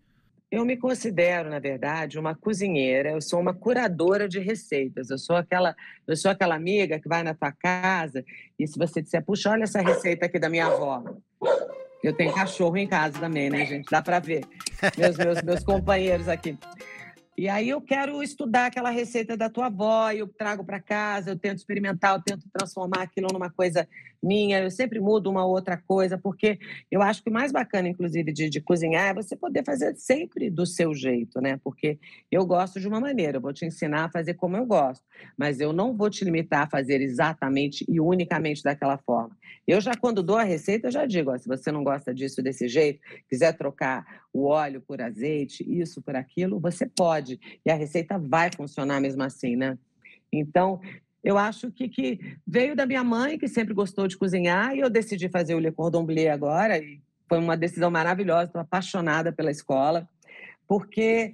Eu 0.50 0.64
me 0.64 0.78
considero, 0.78 1.50
na 1.50 1.60
verdade, 1.60 2.18
uma 2.18 2.34
cozinheira, 2.34 3.12
eu 3.12 3.22
sou 3.22 3.42
uma 3.42 3.54
curadora 3.54 4.30
de 4.30 4.40
receitas. 4.40 5.10
Eu 5.10 5.18
sou 5.18 5.36
aquela, 5.36 5.76
eu 6.08 6.16
sou 6.16 6.32
aquela 6.32 6.56
amiga 6.56 7.00
que 7.02 7.10
vai 7.10 7.22
na 7.22 7.34
tua 7.34 7.52
casa 7.52 8.24
e 8.58 8.66
se 8.66 8.80
você 8.80 9.02
disser, 9.02 9.26
puxa, 9.26 9.52
olha 9.52 9.64
essa 9.64 9.82
receita 9.82 10.26
aqui 10.26 10.40
da 10.40 10.48
minha 10.48 10.68
avó. 10.68 11.04
Eu 12.02 12.14
tenho 12.14 12.34
cachorro 12.34 12.78
em 12.78 12.88
casa 12.88 13.20
também, 13.20 13.50
né, 13.50 13.66
gente? 13.66 13.90
Dá 13.92 14.02
para 14.02 14.20
ver. 14.20 14.46
Meus, 14.98 15.18
meus, 15.18 15.42
meus 15.42 15.64
companheiros 15.64 16.30
aqui. 16.30 16.58
E 17.38 17.48
aí 17.48 17.70
eu 17.70 17.80
quero 17.80 18.24
estudar 18.24 18.66
aquela 18.66 18.90
receita 18.90 19.38
da 19.38 19.48
tua 19.48 19.68
avó, 19.68 20.12
eu 20.12 20.28
trago 20.28 20.66
para 20.66 20.80
casa, 20.80 21.30
eu 21.30 21.38
tento 21.38 21.60
experimentar, 21.60 22.16
eu 22.16 22.24
tento 22.24 22.50
transformar 22.52 23.04
aquilo 23.04 23.28
numa 23.32 23.52
coisa 23.52 23.88
minha, 24.22 24.60
eu 24.60 24.72
sempre 24.72 25.00
mudo 25.00 25.30
uma 25.30 25.46
outra 25.46 25.78
coisa, 25.78 26.18
porque 26.18 26.60
eu 26.92 27.02
acho 27.02 27.24
que 27.24 27.30
o 27.30 27.34
mais 27.34 27.52
bacana, 27.52 27.88
inclusive, 27.88 28.32
de, 28.32 28.50
de, 28.50 28.62
cozinhar 28.62 29.10
é 29.10 29.14
você 29.14 29.36
poder 29.36 29.64
fazer 29.64 29.96
sempre 29.96 30.50
do 30.50 30.66
seu 30.66 30.94
jeito, 30.94 31.40
né? 31.40 31.60
Porque 31.64 32.00
eu 32.32 32.46
gosto 32.46 32.80
de 32.80 32.88
uma 32.88 33.00
maneira, 33.00 33.38
eu 33.38 33.42
vou 33.42 33.54
te 33.54 33.66
ensinar 33.66 34.06
a 34.06 34.10
fazer 34.10 34.34
como 34.34 34.58
eu 34.58 34.66
gosto, 34.66 35.04
mas 35.38 35.60
eu 35.60 35.72
não 35.72 35.96
vou 35.96 36.10
te 36.10 36.26
limitar 36.26 36.64
a 36.64 36.70
fazer 36.70 37.02
exatamente 37.02 37.86
e 37.88 38.00
unicamente 38.00 38.64
daquela 38.64 38.98
forma. 38.98 39.38
Eu 39.68 39.82
já, 39.82 39.96
quando 39.96 40.24
dou 40.24 40.38
a 40.38 40.44
receita, 40.44 40.88
eu 40.88 40.92
já 40.92 41.06
digo, 41.06 41.32
ó, 41.32 41.38
se 41.38 41.48
você 41.48 41.72
não 41.72 41.84
gosta 41.84 42.14
disso 42.14 42.42
desse 42.42 42.68
jeito, 42.68 43.00
quiser 43.30 43.54
trocar 43.58 44.06
o 44.34 44.46
óleo 44.46 44.82
por 44.82 45.02
azeite, 45.02 45.66
isso 45.68 46.02
por 46.02 46.16
aquilo, 46.16 46.60
você 46.60 46.86
pode. 46.86 47.40
E 47.66 47.72
a 47.72 47.76
receita 47.76 48.18
vai 48.18 48.50
funcionar 48.56 49.02
mesmo 49.02 49.24
assim, 49.24 49.56
né? 49.56 49.78
Então, 50.32 50.80
eu 51.24 51.38
acho 51.38 51.72
que, 51.72 51.90
que 51.90 52.38
veio 52.46 52.76
da 52.76 52.86
minha 52.86 53.04
mãe, 53.04 53.38
que 53.38 53.48
sempre 53.48 53.74
gostou 53.74 54.08
de 54.08 54.18
cozinhar, 54.18 54.76
e 54.76 54.80
eu 54.80 54.90
decidi 54.90 55.30
fazer 55.30 55.56
o 55.56 55.60
Le 55.60 55.72
Cordon 55.72 56.06
Bleu 56.06 56.32
agora, 56.32 56.78
e 56.78 57.02
foi 57.28 57.40
uma 57.40 57.58
decisão 57.58 57.92
maravilhosa, 57.92 58.46
estou 58.46 58.62
apaixonada 58.62 59.32
pela 59.32 59.52
escola, 59.52 60.08
porque 60.68 61.34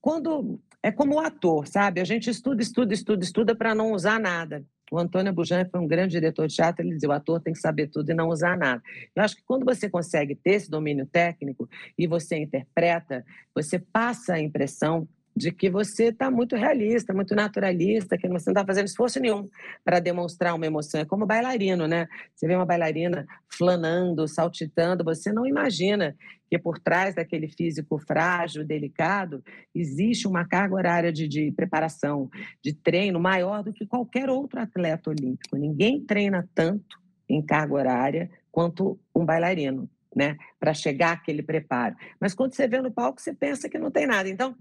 quando 0.00 0.60
é 0.82 0.90
como 0.90 1.16
o 1.16 1.20
ator, 1.20 1.66
sabe? 1.66 2.00
A 2.00 2.04
gente 2.04 2.30
estuda, 2.30 2.62
estuda, 2.62 2.94
estuda, 2.94 3.24
estuda 3.24 3.54
para 3.54 3.74
não 3.74 3.92
usar 3.92 4.18
nada. 4.18 4.64
O 4.90 4.98
Antônio 4.98 5.32
Bujan 5.32 5.66
foi 5.66 5.80
um 5.80 5.86
grande 5.86 6.12
diretor 6.12 6.46
de 6.46 6.54
teatro, 6.54 6.82
ele 6.82 6.94
dizia, 6.94 7.08
o 7.08 7.12
ator 7.12 7.40
tem 7.40 7.52
que 7.52 7.58
saber 7.58 7.88
tudo 7.88 8.10
e 8.10 8.14
não 8.14 8.28
usar 8.28 8.56
nada. 8.56 8.82
Eu 9.14 9.22
acho 9.22 9.36
que 9.36 9.42
quando 9.42 9.64
você 9.64 9.88
consegue 9.88 10.34
ter 10.34 10.52
esse 10.52 10.70
domínio 10.70 11.04
técnico 11.04 11.68
e 11.96 12.06
você 12.06 12.38
interpreta, 12.38 13.24
você 13.54 13.78
passa 13.78 14.34
a 14.34 14.40
impressão 14.40 15.06
de 15.38 15.52
que 15.52 15.70
você 15.70 16.06
está 16.06 16.30
muito 16.30 16.56
realista, 16.56 17.14
muito 17.14 17.34
naturalista, 17.34 18.18
que 18.18 18.28
você 18.28 18.50
não 18.50 18.52
está 18.52 18.66
fazendo 18.66 18.86
esforço 18.86 19.20
nenhum 19.20 19.48
para 19.84 20.00
demonstrar 20.00 20.54
uma 20.54 20.66
emoção. 20.66 21.00
É 21.00 21.04
como 21.04 21.24
bailarino, 21.24 21.86
né? 21.86 22.08
Você 22.34 22.46
vê 22.46 22.56
uma 22.56 22.66
bailarina 22.66 23.26
flanando, 23.48 24.26
saltitando, 24.26 25.04
você 25.04 25.32
não 25.32 25.46
imagina 25.46 26.14
que 26.50 26.58
por 26.58 26.78
trás 26.78 27.14
daquele 27.14 27.48
físico 27.48 27.98
frágil, 27.98 28.64
delicado, 28.64 29.42
existe 29.74 30.26
uma 30.26 30.46
carga 30.46 30.74
horária 30.74 31.12
de, 31.12 31.28
de 31.28 31.52
preparação, 31.52 32.28
de 32.62 32.72
treino 32.72 33.20
maior 33.20 33.62
do 33.62 33.72
que 33.72 33.86
qualquer 33.86 34.28
outro 34.30 34.58
atleta 34.58 35.10
olímpico. 35.10 35.56
Ninguém 35.56 36.00
treina 36.04 36.48
tanto 36.54 36.98
em 37.28 37.42
carga 37.42 37.74
horária 37.74 38.30
quanto 38.50 38.98
um 39.14 39.24
bailarino. 39.24 39.88
Né, 40.16 40.36
para 40.58 40.74
chegar 40.74 41.12
àquele 41.12 41.42
preparo. 41.42 41.94
Mas 42.18 42.34
quando 42.34 42.52
você 42.52 42.66
vê 42.66 42.80
no 42.80 42.90
palco, 42.90 43.20
você 43.20 43.32
pensa 43.32 43.68
que 43.68 43.78
não 43.78 43.90
tem 43.90 44.04
nada. 44.04 44.28
Então, 44.28 44.56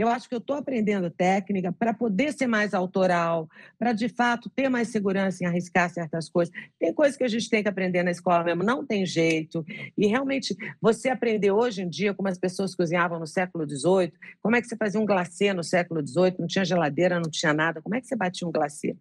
eu 0.00 0.08
acho 0.08 0.28
que 0.28 0.34
eu 0.34 0.38
estou 0.38 0.56
aprendendo 0.56 1.10
técnica 1.10 1.72
para 1.72 1.92
poder 1.92 2.32
ser 2.32 2.46
mais 2.46 2.74
autoral, 2.74 3.48
para 3.78 3.92
de 3.92 4.08
fato 4.08 4.48
ter 4.50 4.68
mais 4.68 4.88
segurança 4.88 5.44
em 5.44 5.46
arriscar 5.46 5.90
certas 5.90 6.28
coisas. 6.28 6.54
Tem 6.78 6.92
coisas 6.92 7.16
que 7.16 7.24
a 7.24 7.28
gente 7.28 7.48
tem 7.48 7.62
que 7.62 7.68
aprender 7.68 8.02
na 8.02 8.10
escola 8.10 8.42
mesmo, 8.42 8.62
não 8.62 8.84
tem 8.84 9.04
jeito. 9.04 9.64
E 9.96 10.06
realmente, 10.06 10.56
você 10.80 11.08
aprender 11.08 11.50
hoje 11.50 11.82
em 11.82 11.88
dia 11.88 12.14
como 12.14 12.28
as 12.28 12.38
pessoas 12.38 12.74
cozinhavam 12.74 13.18
no 13.18 13.26
século 13.26 13.68
XVIII, 13.68 14.12
como 14.42 14.56
é 14.56 14.60
que 14.60 14.68
você 14.68 14.76
fazia 14.76 15.00
um 15.00 15.06
glacê 15.06 15.52
no 15.52 15.62
século 15.62 16.06
XVIII, 16.06 16.36
não 16.38 16.46
tinha 16.46 16.64
geladeira, 16.64 17.20
não 17.20 17.30
tinha 17.30 17.52
nada, 17.52 17.82
como 17.82 17.94
é 17.94 18.00
que 18.00 18.06
você 18.06 18.16
batia 18.16 18.46
um 18.46 18.52
glacê? 18.52 18.96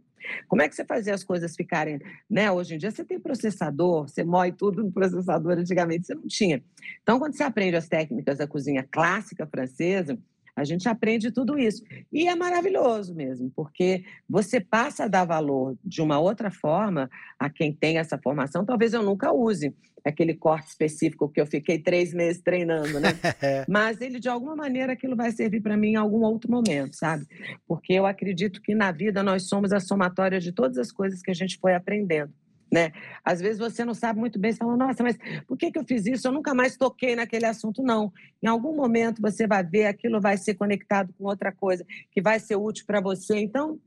Como 0.47 0.61
é 0.61 0.69
que 0.69 0.75
você 0.75 0.85
fazia 0.85 1.13
as 1.13 1.23
coisas 1.23 1.55
ficarem, 1.55 1.99
né? 2.29 2.51
Hoje 2.51 2.75
em 2.75 2.77
dia 2.77 2.91
você 2.91 3.03
tem 3.03 3.19
processador, 3.19 4.07
você 4.07 4.23
moe 4.23 4.51
tudo 4.51 4.83
no 4.83 4.91
processador, 4.91 5.53
antigamente 5.53 6.07
você 6.07 6.15
não 6.15 6.27
tinha. 6.27 6.61
Então, 7.01 7.19
quando 7.19 7.35
você 7.35 7.43
aprende 7.43 7.75
as 7.75 7.87
técnicas 7.87 8.37
da 8.37 8.47
cozinha 8.47 8.85
clássica 8.89 9.47
francesa, 9.47 10.17
A 10.59 10.63
gente 10.65 10.89
aprende 10.89 11.31
tudo 11.31 11.57
isso. 11.57 11.83
E 12.11 12.27
é 12.27 12.35
maravilhoso 12.35 13.15
mesmo, 13.15 13.51
porque 13.55 14.03
você 14.29 14.59
passa 14.59 15.05
a 15.05 15.07
dar 15.07 15.25
valor 15.25 15.77
de 15.83 16.01
uma 16.01 16.19
outra 16.19 16.51
forma 16.51 17.09
a 17.39 17.49
quem 17.49 17.73
tem 17.73 17.97
essa 17.97 18.17
formação. 18.17 18.65
Talvez 18.65 18.93
eu 18.93 19.01
nunca 19.01 19.31
use 19.31 19.73
aquele 20.03 20.33
corte 20.33 20.67
específico 20.67 21.29
que 21.29 21.39
eu 21.39 21.45
fiquei 21.45 21.79
três 21.79 22.13
meses 22.13 22.41
treinando, 22.41 22.99
né? 22.99 23.09
É. 23.41 23.63
Mas 23.69 24.01
ele, 24.01 24.19
de 24.19 24.27
alguma 24.27 24.55
maneira, 24.55 24.93
aquilo 24.93 25.15
vai 25.15 25.31
servir 25.31 25.61
para 25.61 25.77
mim 25.77 25.91
em 25.91 25.95
algum 25.95 26.21
outro 26.23 26.51
momento, 26.51 26.95
sabe? 26.95 27.25
Porque 27.65 27.93
eu 27.93 28.05
acredito 28.05 28.61
que 28.61 28.75
na 28.75 28.91
vida 28.91 29.23
nós 29.23 29.47
somos 29.47 29.71
a 29.71 29.79
somatória 29.79 30.39
de 30.39 30.51
todas 30.51 30.77
as 30.77 30.91
coisas 30.91 31.21
que 31.21 31.31
a 31.31 31.33
gente 31.33 31.57
foi 31.57 31.73
aprendendo. 31.73 32.33
Né? 32.71 32.91
Às 33.25 33.41
vezes 33.41 33.57
você 33.57 33.83
não 33.83 33.95
sabe 33.95 34.19
muito 34.19 34.37
bem, 34.37 34.51
você 34.51 34.59
fala, 34.59 34.77
nossa, 34.77 35.01
mas 35.01 35.17
por 35.47 35.57
que, 35.57 35.71
que 35.71 35.79
eu 35.79 35.83
fiz 35.83 36.05
isso? 36.05 36.27
Eu 36.27 36.31
nunca 36.31 36.53
mais 36.53 36.77
toquei 36.77 37.15
naquele 37.15 37.45
assunto, 37.45 37.81
não. 37.81 38.13
Em 38.43 38.47
algum 38.47 38.75
momento 38.75 39.21
você 39.21 39.47
vai 39.47 39.63
ver, 39.63 39.85
aquilo 39.85 40.21
vai 40.21 40.37
ser 40.37 40.53
conectado 40.53 41.13
com 41.17 41.25
outra 41.25 41.51
coisa 41.51 41.83
que 42.11 42.21
vai 42.21 42.39
ser 42.39 42.57
útil 42.57 42.85
para 42.85 43.01
você. 43.01 43.39
Então, 43.39 43.79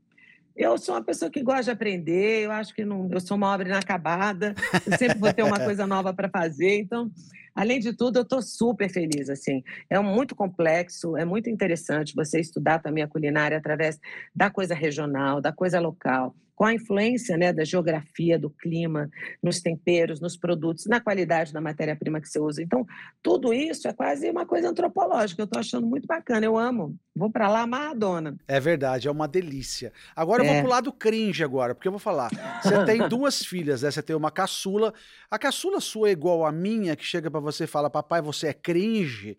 eu 0.55 0.77
sou 0.77 0.95
uma 0.95 1.03
pessoa 1.03 1.31
que 1.31 1.41
gosta 1.41 1.63
de 1.63 1.71
aprender, 1.71 2.43
eu 2.43 2.51
acho 2.51 2.75
que 2.75 2.85
não, 2.85 3.09
eu 3.11 3.19
sou 3.19 3.37
uma 3.37 3.51
obra 3.53 3.67
inacabada, 3.67 4.53
eu 4.85 4.97
sempre 4.97 5.17
vou 5.17 5.33
ter 5.33 5.43
uma 5.43 5.59
coisa 5.63 5.87
nova 5.87 6.13
para 6.13 6.29
fazer, 6.29 6.79
então, 6.79 7.09
além 7.55 7.79
de 7.79 7.93
tudo, 7.93 8.19
eu 8.19 8.23
estou 8.23 8.41
super 8.41 8.89
feliz, 8.89 9.29
assim. 9.29 9.63
É 9.89 9.97
muito 9.99 10.35
complexo, 10.35 11.17
é 11.17 11.25
muito 11.25 11.49
interessante 11.49 12.13
você 12.15 12.39
estudar 12.39 12.79
também 12.79 13.03
a 13.03 13.07
culinária 13.07 13.57
através 13.57 13.99
da 14.35 14.49
coisa 14.49 14.75
regional, 14.75 15.41
da 15.41 15.51
coisa 15.51 15.79
local 15.79 16.35
com 16.55 16.65
a 16.65 16.73
influência 16.73 17.35
né, 17.35 17.51
da 17.51 17.63
geografia, 17.63 18.37
do 18.37 18.49
clima, 18.49 19.09
nos 19.41 19.59
temperos, 19.59 20.21
nos 20.21 20.37
produtos, 20.37 20.85
na 20.85 20.99
qualidade 20.99 21.51
da 21.51 21.59
matéria-prima 21.59 22.21
que 22.21 22.29
você 22.29 22.39
usa. 22.39 22.61
Então, 22.61 22.85
tudo 23.21 23.53
isso 23.53 23.87
é 23.87 23.93
quase 23.93 24.29
uma 24.29 24.45
coisa 24.45 24.69
antropológica. 24.69 25.41
Eu 25.41 25.45
estou 25.45 25.59
achando 25.59 25.87
muito 25.87 26.05
bacana, 26.05 26.45
eu 26.45 26.57
amo. 26.57 26.95
Vou 27.15 27.29
para 27.29 27.47
lá 27.47 27.61
amadona. 27.61 28.35
É 28.47 28.59
verdade, 28.59 29.07
é 29.07 29.11
uma 29.11 29.27
delícia. 29.27 29.91
Agora 30.15 30.43
eu 30.43 30.47
vou 30.47 30.55
é. 30.55 30.61
pro 30.61 30.69
lado 30.69 30.93
cringe 30.93 31.43
agora, 31.43 31.73
porque 31.73 31.87
eu 31.87 31.91
vou 31.91 31.99
falar. 31.99 32.29
Você 32.61 32.85
tem 32.85 33.05
duas 33.09 33.43
filhas, 33.43 33.81
né? 33.81 33.91
Você 33.91 34.01
tem 34.01 34.15
uma 34.15 34.31
caçula. 34.31 34.93
A 35.29 35.39
caçula 35.39 35.79
sua 35.79 36.09
é 36.09 36.11
igual 36.11 36.45
a 36.45 36.51
minha, 36.51 36.95
que 36.95 37.03
chega 37.03 37.29
para 37.31 37.39
você 37.39 37.63
e 37.63 37.67
fala, 37.67 37.89
papai, 37.89 38.21
você 38.21 38.47
é 38.47 38.53
cringe? 38.53 39.37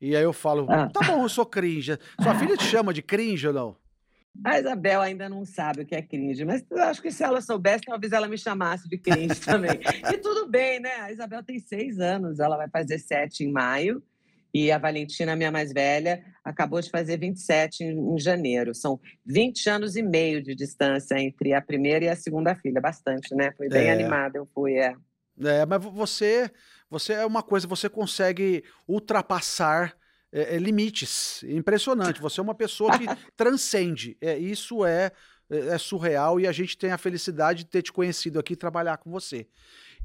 E 0.00 0.16
aí 0.16 0.22
eu 0.22 0.32
falo, 0.32 0.66
ah. 0.70 0.88
tá 0.88 1.00
bom, 1.06 1.22
eu 1.22 1.28
sou 1.28 1.46
cringe. 1.46 1.98
Sua 2.22 2.34
filha 2.34 2.56
te 2.56 2.64
chama 2.64 2.92
de 2.92 3.00
cringe 3.00 3.46
ou 3.46 3.54
não? 3.54 3.83
A 4.42 4.58
Isabel 4.58 5.00
ainda 5.00 5.28
não 5.28 5.44
sabe 5.44 5.82
o 5.82 5.86
que 5.86 5.94
é 5.94 6.02
cringe, 6.02 6.44
mas 6.44 6.64
eu 6.70 6.82
acho 6.82 7.00
que 7.00 7.10
se 7.10 7.22
ela 7.22 7.40
soubesse, 7.40 7.84
talvez 7.84 8.12
ela 8.12 8.26
me 8.26 8.36
chamasse 8.36 8.88
de 8.88 8.98
cringe 8.98 9.38
também. 9.44 9.78
e 10.12 10.18
tudo 10.18 10.48
bem, 10.48 10.80
né? 10.80 10.94
A 11.00 11.12
Isabel 11.12 11.42
tem 11.42 11.58
seis 11.60 12.00
anos, 12.00 12.40
ela 12.40 12.56
vai 12.56 12.68
fazer 12.68 12.98
sete 12.98 13.44
em 13.44 13.52
maio, 13.52 14.02
e 14.54 14.70
a 14.70 14.78
Valentina, 14.78 15.34
minha 15.34 15.50
mais 15.50 15.72
velha, 15.72 16.24
acabou 16.44 16.80
de 16.80 16.88
fazer 16.88 17.18
27 17.18 17.82
em, 17.82 18.14
em 18.14 18.18
janeiro. 18.18 18.72
São 18.72 19.00
20 19.26 19.68
anos 19.68 19.96
e 19.96 20.02
meio 20.02 20.40
de 20.40 20.54
distância 20.54 21.18
entre 21.18 21.52
a 21.52 21.60
primeira 21.60 22.04
e 22.04 22.08
a 22.08 22.14
segunda 22.14 22.54
filha, 22.54 22.80
bastante, 22.80 23.34
né? 23.34 23.52
Foi 23.56 23.68
bem 23.68 23.88
é. 23.88 23.92
animada, 23.92 24.38
eu 24.38 24.48
fui, 24.54 24.74
é. 24.74 24.94
É, 25.40 25.66
mas 25.66 25.82
você, 25.82 26.48
você 26.88 27.14
é 27.14 27.26
uma 27.26 27.42
coisa, 27.42 27.66
você 27.66 27.88
consegue 27.88 28.62
ultrapassar 28.86 29.96
é, 30.34 30.56
é, 30.56 30.58
limites. 30.58 31.44
Impressionante. 31.44 32.20
Você 32.20 32.40
é 32.40 32.42
uma 32.42 32.56
pessoa 32.56 32.98
que 32.98 33.06
transcende. 33.36 34.16
É, 34.20 34.36
isso 34.36 34.84
é, 34.84 35.12
é, 35.48 35.58
é 35.68 35.78
surreal 35.78 36.40
e 36.40 36.46
a 36.48 36.52
gente 36.52 36.76
tem 36.76 36.90
a 36.90 36.98
felicidade 36.98 37.60
de 37.60 37.70
ter 37.70 37.82
te 37.82 37.92
conhecido 37.92 38.40
aqui 38.40 38.54
e 38.54 38.56
trabalhar 38.56 38.96
com 38.96 39.10
você. 39.10 39.46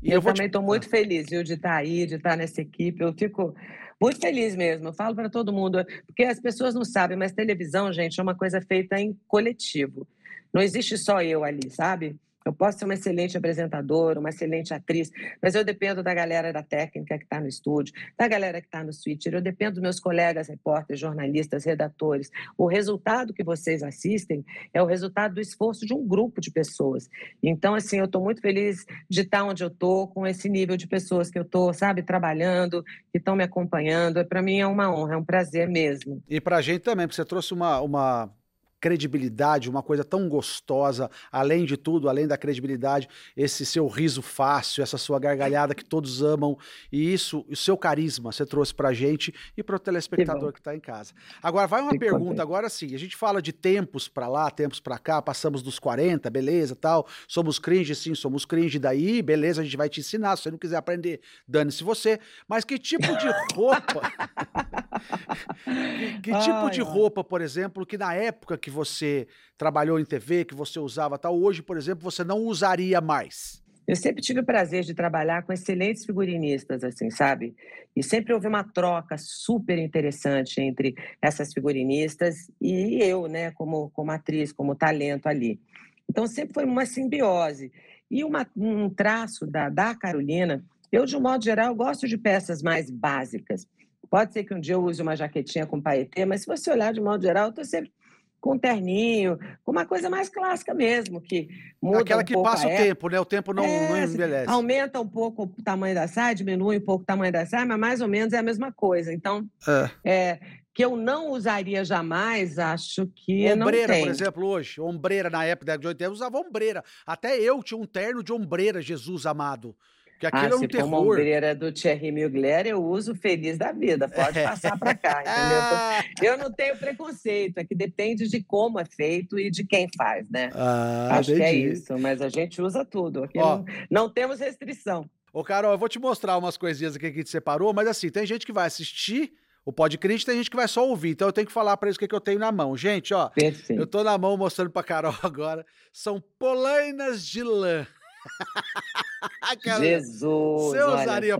E 0.04 0.12
eu, 0.12 0.20
eu 0.20 0.22
também 0.22 0.46
estou 0.46 0.62
te... 0.62 0.66
muito 0.66 0.88
feliz, 0.88 1.28
viu, 1.28 1.44
de 1.44 1.54
estar 1.54 1.70
tá 1.70 1.76
aí, 1.78 2.06
de 2.06 2.16
estar 2.16 2.30
tá 2.30 2.36
nessa 2.36 2.62
equipe. 2.62 3.04
Eu 3.04 3.12
fico 3.12 3.56
muito 4.00 4.20
feliz 4.22 4.56
mesmo. 4.56 4.90
Eu 4.90 4.94
falo 4.94 5.16
para 5.16 5.30
todo 5.30 5.52
mundo, 5.52 5.84
porque 6.06 6.24
as 6.24 6.40
pessoas 6.40 6.76
não 6.76 6.86
sabem, 6.86 7.18
mas 7.18 7.32
televisão, 7.32 7.92
gente, 7.92 8.20
é 8.20 8.24
uma 8.24 8.36
coisa 8.36 8.62
feita 8.62 9.00
em 9.00 9.20
coletivo. 9.28 10.08
Não 10.54 10.62
existe 10.62 10.96
só 10.96 11.24
eu 11.24 11.44
ali, 11.44 11.72
sabe? 11.72 12.16
Eu 12.46 12.54
posso 12.54 12.80
ser 12.80 12.86
uma 12.86 12.94
excelente 12.94 13.38
apresentadora, 13.38 14.20
uma 14.20 14.30
excelente 14.30 14.74
atriz, 14.74 15.12
mas 15.42 15.56
eu 15.56 15.64
dependo 15.64 16.02
da 16.02 16.14
galera 16.14 16.54
da 16.54 16.64
técnica 16.64 17.18
que 17.18 17.26
está 17.26 17.40
no 17.40 17.48
estúdio, 17.48 17.94
da 18.18 18.28
galera 18.28 18.62
que 18.62 18.68
está 18.68 18.84
no 18.84 18.94
switcher, 18.94 19.34
eu 19.34 19.42
dependo 19.42 19.74
dos 19.74 19.82
meus 19.82 20.00
colegas 20.00 20.48
repórteres, 20.48 21.00
jornalistas, 21.00 21.66
redatores. 21.66 22.32
O 22.58 22.66
resultado 22.66 23.34
que 23.34 23.44
vocês 23.44 23.84
assistem 23.84 24.46
é 24.74 24.82
o 24.82 24.86
resultado 24.86 25.36
do 25.36 25.42
esforço 25.42 25.86
de 25.86 25.94
um 25.94 26.08
grupo 26.08 26.40
de 26.40 26.50
pessoas. 26.50 27.10
Então, 27.44 27.76
assim, 27.76 27.98
eu 27.98 28.06
estou 28.06 28.24
muito 28.24 28.42
feliz 28.42 28.86
de 29.10 29.22
estar 29.22 29.44
onde 29.44 29.64
eu 29.64 29.68
estou, 29.68 30.08
com 30.08 30.26
esse 30.26 30.50
nível 30.50 30.78
de 30.78 30.88
pessoas 30.88 31.30
que 31.30 31.38
eu 31.38 31.44
estou, 31.44 31.74
sabe, 31.74 32.04
trabalhando, 32.04 32.84
que 33.12 33.18
estão 33.18 33.36
me 33.36 33.44
acompanhando. 33.44 34.26
Para 34.26 34.42
mim 34.42 34.60
é 34.60 34.68
uma 34.68 34.94
honra, 34.94 35.16
é 35.16 35.18
um 35.18 35.26
prazer 35.26 35.68
mesmo. 35.68 36.24
E 36.30 36.40
para 36.40 36.58
a 36.58 36.62
gente 36.62 36.82
também, 36.82 37.06
porque 37.06 37.16
você 37.16 37.26
trouxe 37.26 37.54
uma, 37.54 37.82
uma 37.82 38.32
credibilidade, 38.80 39.70
uma 39.70 39.84
coisa 39.84 40.04
tão 40.04 40.28
gostosa, 40.30 41.10
além 41.32 41.66
de 41.66 41.76
tudo, 41.76 42.10
além 42.10 42.28
da 42.28 42.38
credibilidade, 42.38 43.08
esse 43.36 43.66
seu 43.66 43.88
riso 43.88 44.22
fácil, 44.22 44.82
essa 44.82 44.98
sua 44.98 45.20
gargalhada 45.20 45.76
que 45.76 45.84
todos 45.84 46.22
amam, 46.22 46.58
e 46.92 47.14
isso, 47.14 47.46
o 47.50 47.56
seu 47.56 47.78
carisma, 47.78 48.32
você 48.32 48.46
trouxe 48.46 48.74
pra 48.74 48.94
gente 48.94 49.34
e 49.58 49.64
pro 49.64 49.80
telespectador 49.80 50.50
que, 50.50 50.56
que 50.56 50.62
tá 50.62 50.76
em 50.76 50.80
casa. 50.80 51.14
Agora, 51.42 51.68
vai 51.68 51.82
uma 51.82 51.98
pergunta, 51.98 52.42
agora 52.42 52.70
sim, 52.70 52.96
a 52.96 53.00
gente 53.00 53.16
fala 53.16 53.42
de 53.42 53.52
tempos 53.52 54.08
para 54.08 54.28
lá, 54.28 54.50
tempos 54.50 54.80
para 54.80 54.98
cá, 54.98 55.22
passamos 55.22 55.62
dos 55.62 55.80
40, 55.80 56.30
beleza, 56.30 56.76
tal, 56.76 57.08
somos 57.28 57.60
cringe, 57.60 57.94
sim, 57.96 58.16
somos 58.16 58.46
cringe, 58.46 58.80
daí, 58.80 59.22
beleza, 59.22 59.62
a 59.62 59.64
gente 59.64 59.78
vai 59.78 59.90
te 59.90 60.00
ensinar, 60.00 60.36
se 60.36 60.44
você 60.44 60.52
não 60.52 60.58
quiser 60.58 60.78
aprender, 60.78 61.22
dane-se 61.48 61.84
você, 61.84 62.20
mas 62.48 62.64
que 62.64 62.78
tipo 62.78 63.08
de 63.18 63.30
roupa, 63.54 64.02
que, 66.24 66.32
que 66.32 66.40
tipo 66.40 66.66
ai, 66.66 66.72
de 66.72 66.82
roupa, 66.82 67.24
por 67.24 67.42
exemplo, 67.42 67.86
que 67.86 67.98
na 67.98 68.14
época 68.14 68.58
que 68.58 68.69
que 68.70 68.76
você 68.76 69.28
trabalhou 69.58 70.00
em 70.00 70.06
TV, 70.06 70.46
que 70.46 70.56
você 70.56 70.80
usava 70.80 71.18
tal, 71.18 71.38
hoje, 71.42 71.62
por 71.62 71.76
exemplo, 71.76 72.04
você 72.04 72.24
não 72.24 72.40
usaria 72.44 73.02
mais? 73.02 73.62
Eu 73.88 73.96
sempre 73.96 74.22
tive 74.22 74.42
o 74.42 74.46
prazer 74.46 74.84
de 74.84 74.94
trabalhar 74.94 75.42
com 75.42 75.52
excelentes 75.52 76.06
figurinistas, 76.06 76.84
assim, 76.84 77.10
sabe? 77.10 77.56
E 77.96 78.04
sempre 78.04 78.32
houve 78.32 78.48
uma 78.48 78.64
troca 78.64 79.18
super 79.18 79.80
interessante 79.80 80.62
entre 80.62 80.94
essas 81.20 81.52
figurinistas 81.52 82.52
e 82.62 83.02
eu, 83.02 83.28
né, 83.28 83.50
como, 83.52 83.90
como 83.90 84.12
atriz, 84.12 84.52
como 84.52 84.76
talento 84.76 85.26
ali. 85.26 85.60
Então, 86.08 86.28
sempre 86.28 86.54
foi 86.54 86.66
uma 86.66 86.86
simbiose. 86.86 87.72
E 88.12 88.24
uma, 88.24 88.48
um 88.56 88.90
traço 88.90 89.48
da, 89.48 89.70
da 89.70 89.96
Carolina, 89.96 90.64
eu, 90.92 91.06
de 91.06 91.18
um 91.18 91.22
modo 91.22 91.44
geral, 91.44 91.74
gosto 91.74 92.08
de 92.08 92.18
peças 92.18 92.62
mais 92.62 92.92
básicas. 92.92 93.68
Pode 94.08 94.34
ser 94.34 94.44
que 94.44 94.54
um 94.54 94.60
dia 94.60 94.76
eu 94.76 94.84
use 94.84 95.02
uma 95.02 95.16
jaquetinha 95.16 95.66
com 95.66 95.82
paetê, 95.82 96.26
mas 96.26 96.42
se 96.42 96.48
você 96.48 96.72
olhar 96.72 96.94
de 96.94 97.02
modo 97.02 97.24
geral, 97.24 97.46
eu 97.46 97.50
estou 97.50 97.66
sempre 97.66 97.92
com 98.40 98.58
terninho, 98.58 99.38
com 99.64 99.72
uma 99.72 99.86
coisa 99.86 100.10
mais 100.10 100.30
clássica 100.30 100.74
mesmo, 100.74 101.22
que 101.22 101.50
muda 101.82 102.02
Aquela 102.02 102.22
um 102.22 102.26
que 102.26 102.34
passa 102.42 102.68
o 102.68 102.70
tempo, 102.70 103.10
né? 103.10 103.20
O 103.20 103.26
tempo 103.26 103.54
não, 103.54 103.64
é, 103.64 103.90
não 103.90 103.98
envelhece. 103.98 104.50
Aumenta 104.50 105.00
um 105.00 105.08
pouco 105.08 105.44
o 105.44 105.64
tamanho 105.64 105.96
da 105.96 106.08
saia, 106.08 106.36
diminui 106.36 106.78
um 106.78 106.86
pouco 106.86 107.04
o 107.04 107.06
tamanho 107.06 107.34
da 107.34 107.46
saia, 107.46 107.66
mas 107.66 107.80
mais 107.80 108.02
ou 108.02 108.08
menos 108.08 108.34
é 108.34 108.38
a 108.38 108.44
mesma 108.44 108.72
coisa. 108.72 109.14
Então, 109.14 109.48
é. 109.68 109.90
é 110.04 110.40
que 110.74 110.86
eu 110.86 110.96
não 110.96 111.32
usaria 111.32 111.84
jamais, 111.84 112.58
acho 112.58 113.06
que 113.08 113.52
ombreira, 113.52 114.00
por 114.00 114.08
exemplo, 114.08 114.46
hoje. 114.46 114.80
Ombreira, 114.80 115.30
na 115.30 115.44
época 115.44 115.78
de 115.78 115.86
80, 115.86 116.12
usava 116.12 116.38
ombreira. 116.38 116.84
Até 117.06 117.38
eu 117.38 117.62
tinha 117.62 117.78
um 117.78 117.86
terno 117.86 118.24
de 118.24 118.32
ombreira, 118.32 118.82
Jesus 118.82 119.26
amado. 119.26 119.76
Que 120.20 120.28
aquilo 120.28 120.44
ah, 120.44 120.50
é 120.50 120.56
um 120.56 120.60
se 120.60 120.68
terror. 120.68 120.90
for 120.90 121.14
ombreira 121.14 121.56
do 121.56 121.72
Thierry 121.72 122.12
Mugler, 122.12 122.68
eu 122.68 122.84
uso 122.84 123.16
feliz 123.16 123.58
da 123.58 123.72
vida. 123.72 124.10
Pode 124.10 124.38
é. 124.38 124.44
passar 124.44 124.78
para 124.78 124.94
cá, 124.94 125.24
entendeu? 126.12 126.34
eu 126.34 126.38
não 126.38 126.52
tenho 126.52 126.76
preconceito, 126.78 127.58
é 127.58 127.64
que 127.64 127.74
depende 127.74 128.28
de 128.28 128.44
como 128.44 128.80
é 128.80 128.86
feito 128.86 129.40
e 129.40 129.50
de 129.50 129.64
quem 129.64 129.88
faz, 129.98 130.30
né? 130.30 130.50
Ah, 130.54 131.18
Acho 131.18 131.32
entendi. 131.32 131.40
que 131.40 131.46
é 131.46 131.54
isso, 131.54 131.98
mas 131.98 132.22
a 132.22 132.28
gente 132.28 132.62
usa 132.62 132.84
tudo. 132.84 133.24
Aqui 133.24 133.38
não, 133.38 133.66
não 133.90 134.10
temos 134.10 134.42
restrição. 134.42 135.10
Ô, 135.32 135.42
Carol, 135.42 135.72
eu 135.72 135.78
vou 135.78 135.88
te 135.88 136.00
mostrar 136.00 136.38
umas 136.38 136.58
coisinhas 136.58 136.98
aqui 136.98 137.10
que 137.12 137.20
a 137.20 137.22
gente 137.22 137.30
separou, 137.30 137.74
mas 137.74 137.88
assim, 137.88 138.10
tem 138.10 138.26
gente 138.26 138.46
que 138.46 138.52
vai 138.52 138.68
assistir 138.68 139.32
o 139.64 139.72
podcast, 139.72 140.26
tem 140.26 140.36
gente 140.36 140.50
que 140.50 140.56
vai 140.56 140.68
só 140.68 140.88
ouvir, 140.88 141.12
então 141.12 141.28
eu 141.28 141.34
tenho 141.34 141.46
que 141.46 141.54
falar 141.54 141.78
para 141.78 141.88
eles 141.88 141.96
o 141.96 142.00
que, 142.00 142.08
que 142.08 142.16
eu 142.16 142.20
tenho 142.20 142.40
na 142.40 142.52
mão. 142.52 142.76
Gente, 142.76 143.14
ó, 143.14 143.30
Perfeito. 143.30 143.80
eu 143.80 143.86
tô 143.86 144.04
na 144.04 144.18
mão 144.18 144.36
mostrando 144.36 144.72
pra 144.72 144.84
Carol 144.84 145.14
agora, 145.24 145.66
são 145.94 146.22
polainas 146.38 147.26
de 147.26 147.44
lã. 147.44 147.86
Jesus! 149.80 150.72
Você 150.72 150.84
usaria 150.84 151.38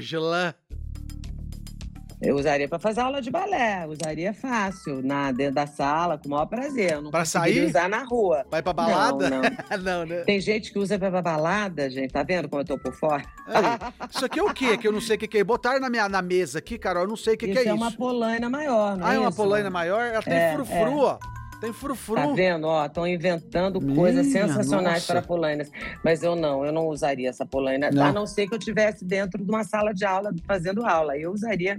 de 0.00 0.16
lã? 0.16 0.54
Eu 2.20 2.34
usaria 2.34 2.68
para 2.68 2.80
fazer 2.80 3.00
aula 3.00 3.22
de 3.22 3.30
balé, 3.30 3.86
usaria 3.86 4.34
fácil, 4.34 5.00
na, 5.02 5.30
dentro 5.30 5.54
da 5.54 5.68
sala, 5.68 6.18
com 6.18 6.26
o 6.26 6.30
maior 6.32 6.46
prazer. 6.46 6.94
Eu 6.94 7.02
não 7.02 7.10
pra 7.12 7.24
sair? 7.24 7.64
usar 7.66 7.88
na 7.88 8.02
rua. 8.02 8.44
Vai 8.50 8.60
pra 8.60 8.72
balada? 8.72 9.30
Não, 9.30 9.40
não. 9.40 9.78
não 9.78 10.04
né? 10.04 10.24
Tem 10.24 10.40
gente 10.40 10.72
que 10.72 10.80
usa 10.80 10.98
pra 10.98 11.22
balada, 11.22 11.88
gente. 11.88 12.10
Tá 12.10 12.24
vendo 12.24 12.48
como 12.48 12.62
eu 12.62 12.66
tô 12.66 12.76
por 12.76 12.92
fora? 12.92 13.22
isso 14.10 14.24
aqui 14.24 14.40
é 14.40 14.42
o 14.42 14.52
quê? 14.52 14.76
Que 14.76 14.88
eu 14.88 14.92
não 14.92 15.00
sei 15.00 15.14
o 15.14 15.18
que, 15.18 15.28
que 15.28 15.38
é. 15.38 15.44
Botaram 15.44 15.78
na, 15.78 15.88
minha, 15.88 16.08
na 16.08 16.20
mesa 16.20 16.58
aqui, 16.58 16.76
Carol, 16.76 17.04
eu 17.04 17.08
não 17.08 17.16
sei 17.16 17.34
o 17.34 17.38
que, 17.38 17.46
que 17.46 17.58
é 17.58 17.60
isso. 17.60 17.70
é 17.70 17.74
uma 17.74 17.92
polaina 17.92 18.50
maior, 18.50 18.96
não 18.96 19.06
ah, 19.06 19.12
é 19.12 19.16
é 19.16 19.18
uma 19.20 19.28
isso? 19.28 19.36
polaina 19.36 19.70
maior? 19.70 20.04
Ela 20.04 20.22
tem 20.22 20.34
é, 20.34 20.54
frufru, 20.54 20.74
é. 20.74 21.04
ó. 21.04 21.18
Tem 21.60 21.72
frufru. 21.72 22.14
Tá 22.14 22.26
vendo? 22.28 22.66
Ó, 22.66 22.86
estão 22.86 23.06
inventando 23.06 23.80
Minha 23.80 23.96
coisas 23.96 24.26
sensacionais 24.26 25.00
nossa. 25.00 25.12
para 25.12 25.22
polainas. 25.22 25.70
Mas 26.04 26.22
eu 26.22 26.36
não, 26.36 26.64
eu 26.64 26.72
não 26.72 26.86
usaria 26.88 27.28
essa 27.28 27.44
polaina. 27.44 27.90
Não. 27.90 28.04
A 28.04 28.12
não 28.12 28.26
ser 28.26 28.46
que 28.46 28.54
eu 28.54 28.58
estivesse 28.58 29.04
dentro 29.04 29.42
de 29.42 29.50
uma 29.50 29.64
sala 29.64 29.92
de 29.92 30.04
aula, 30.04 30.32
fazendo 30.46 30.84
aula. 30.86 31.16
Eu 31.16 31.32
usaria 31.32 31.78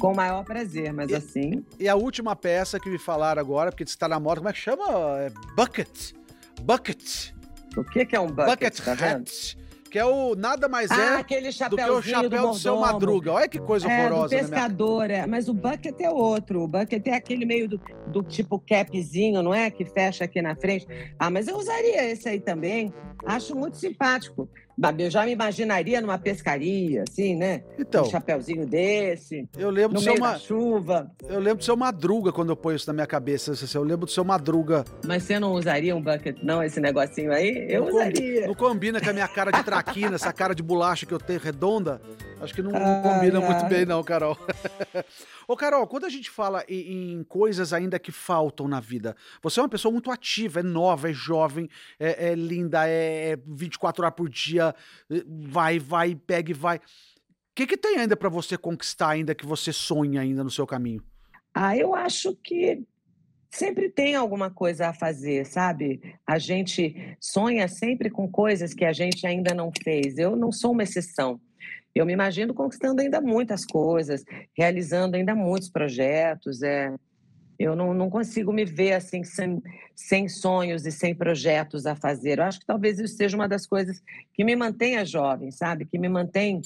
Com 0.00 0.12
o 0.12 0.16
maior 0.16 0.42
prazer, 0.44 0.92
mas 0.92 1.10
e, 1.10 1.14
assim. 1.14 1.64
E 1.78 1.88
a 1.88 1.94
última 1.94 2.34
peça 2.34 2.80
que 2.80 2.88
me 2.88 2.98
falaram 2.98 3.40
agora, 3.40 3.70
porque 3.70 3.84
você 3.84 3.90
está 3.90 4.08
na 4.08 4.18
moda, 4.18 4.36
como 4.36 4.48
é 4.48 4.52
que 4.52 4.58
chama? 4.58 4.84
É 5.18 5.30
bucket. 5.54 6.12
Bucket. 6.62 7.32
O 7.76 7.84
que, 7.84 8.06
que 8.06 8.16
é 8.16 8.20
um 8.20 8.28
bucket? 8.28 8.46
Bucket 8.46 8.80
tá 8.80 8.92
hat. 8.92 9.59
Que 9.90 9.98
é 9.98 10.04
o 10.04 10.36
nada 10.36 10.68
mais 10.68 10.88
ah, 10.90 10.96
é 10.96 11.16
aquele 11.16 11.50
do 11.50 11.76
que 11.76 11.90
o 11.90 12.02
chapéu 12.02 12.42
do, 12.42 12.48
do 12.52 12.54
seu 12.54 12.78
Madruga. 12.78 13.32
Olha 13.32 13.48
que 13.48 13.58
coisa 13.58 13.90
é, 13.90 14.06
horrorosa. 14.06 14.36
Do 14.36 14.40
pescador, 14.40 15.08
né? 15.08 15.18
é. 15.18 15.26
Mas 15.26 15.48
o 15.48 15.54
bucket 15.54 16.00
é 16.00 16.08
outro. 16.08 16.62
O 16.62 16.68
bucket 16.68 17.04
é 17.08 17.14
aquele 17.14 17.44
meio 17.44 17.68
do, 17.68 17.80
do 18.06 18.22
tipo 18.22 18.58
capzinho, 18.60 19.42
não 19.42 19.52
é? 19.52 19.68
Que 19.68 19.84
fecha 19.84 20.24
aqui 20.24 20.40
na 20.40 20.54
frente. 20.54 20.86
Ah, 21.18 21.28
mas 21.28 21.48
eu 21.48 21.56
usaria 21.56 22.08
esse 22.08 22.28
aí 22.28 22.38
também. 22.38 22.94
Acho 23.26 23.56
muito 23.56 23.76
simpático. 23.76 24.48
Eu 24.98 25.10
já 25.10 25.24
me 25.24 25.32
imaginaria 25.32 26.00
numa 26.00 26.18
pescaria, 26.18 27.04
assim, 27.08 27.36
né? 27.36 27.62
Então. 27.78 28.04
Um 28.04 28.10
chapéuzinho 28.10 28.66
desse. 28.66 29.48
Eu 29.56 29.70
lembro 29.70 29.94
no 29.94 30.00
do 30.00 30.06
meio 30.06 30.16
seu 30.16 30.26
da 30.26 30.38
chuva. 30.38 31.10
Eu 31.28 31.38
lembro 31.38 31.58
do 31.58 31.64
seu 31.64 31.76
Madruga 31.76 32.32
quando 32.32 32.50
eu 32.50 32.56
ponho 32.56 32.76
isso 32.76 32.86
na 32.86 32.92
minha 32.94 33.06
cabeça. 33.06 33.52
Eu 33.74 33.82
lembro 33.82 34.06
do 34.06 34.12
seu 34.12 34.24
Madruga. 34.24 34.84
Mas 35.06 35.22
você 35.24 35.38
não 35.38 35.52
usaria 35.52 35.94
um 35.94 36.02
bucket, 36.02 36.36
não, 36.42 36.62
esse 36.62 36.80
negocinho 36.80 37.32
aí? 37.32 37.66
Eu 37.68 37.82
não 37.82 37.88
usaria. 37.90 38.46
Não 38.46 38.54
combina 38.54 39.00
com 39.00 39.10
a 39.10 39.12
minha 39.12 39.28
cara 39.28 39.50
de 39.50 39.62
traquina, 39.62 40.14
essa 40.14 40.32
cara 40.32 40.54
de 40.54 40.62
bolacha 40.62 41.04
que 41.04 41.12
eu 41.12 41.18
tenho 41.18 41.40
redonda. 41.40 42.00
Acho 42.40 42.54
que 42.54 42.62
não, 42.62 42.72
não 42.72 43.02
combina 43.02 43.38
ai, 43.38 43.46
muito 43.46 43.68
bem, 43.68 43.84
não, 43.84 44.02
Carol. 44.02 44.36
Ô, 45.46 45.56
Carol, 45.56 45.86
quando 45.86 46.06
a 46.06 46.08
gente 46.08 46.30
fala 46.30 46.64
em, 46.68 47.12
em, 47.12 47.24
coisas 47.24 47.72
ainda 47.72 47.98
que 47.98 48.10
faltam 48.10 48.66
na 48.66 48.80
vida, 48.80 49.14
você 49.42 49.60
é 49.60 49.62
uma 49.62 49.68
pessoa 49.68 49.92
muito 49.92 50.10
ativa, 50.10 50.60
é 50.60 50.62
nova, 50.62 51.10
é 51.10 51.12
jovem, 51.12 51.68
é, 51.98 52.30
é 52.30 52.34
linda, 52.34 52.88
é 52.88 53.36
24 53.46 54.04
horas 54.04 54.16
por 54.16 54.28
dia, 54.28 54.74
vai, 55.48 55.78
vai, 55.78 56.14
pega 56.14 56.50
e 56.50 56.54
vai. 56.54 56.78
O 56.78 56.80
que, 57.54 57.66
que 57.66 57.76
tem 57.76 57.98
ainda 57.98 58.16
para 58.16 58.28
você 58.28 58.56
conquistar, 58.56 59.10
ainda 59.10 59.34
que 59.34 59.44
você 59.44 59.72
sonha 59.72 60.20
ainda 60.20 60.42
no 60.42 60.50
seu 60.50 60.66
caminho? 60.66 61.02
Ah, 61.52 61.76
eu 61.76 61.94
acho 61.94 62.34
que 62.36 62.82
sempre 63.50 63.90
tem 63.90 64.14
alguma 64.14 64.50
coisa 64.50 64.88
a 64.88 64.94
fazer, 64.94 65.44
sabe? 65.44 66.00
A 66.26 66.38
gente 66.38 67.16
sonha 67.20 67.66
sempre 67.68 68.08
com 68.08 68.30
coisas 68.30 68.72
que 68.72 68.84
a 68.84 68.92
gente 68.92 69.26
ainda 69.26 69.52
não 69.52 69.72
fez. 69.82 70.16
Eu 70.16 70.36
não 70.36 70.52
sou 70.52 70.70
uma 70.70 70.84
exceção. 70.84 71.40
Eu 71.94 72.06
me 72.06 72.12
imagino 72.12 72.54
conquistando 72.54 73.00
ainda 73.00 73.20
muitas 73.20 73.64
coisas, 73.64 74.24
realizando 74.56 75.16
ainda 75.16 75.34
muitos 75.34 75.68
projetos. 75.68 76.62
É, 76.62 76.94
eu 77.58 77.76
não, 77.76 77.92
não 77.92 78.08
consigo 78.08 78.52
me 78.52 78.64
ver 78.64 78.92
assim 78.92 79.22
sem, 79.22 79.62
sem 79.94 80.28
sonhos 80.28 80.86
e 80.86 80.92
sem 80.92 81.14
projetos 81.14 81.86
a 81.86 81.94
fazer. 81.94 82.38
Eu 82.38 82.44
acho 82.44 82.60
que 82.60 82.66
talvez 82.66 82.98
isso 82.98 83.16
seja 83.16 83.36
uma 83.36 83.48
das 83.48 83.66
coisas 83.66 84.02
que 84.32 84.44
me 84.44 84.56
mantenha 84.56 85.04
jovem, 85.04 85.50
sabe? 85.50 85.84
Que 85.84 85.98
me 85.98 86.08
mantém 86.08 86.62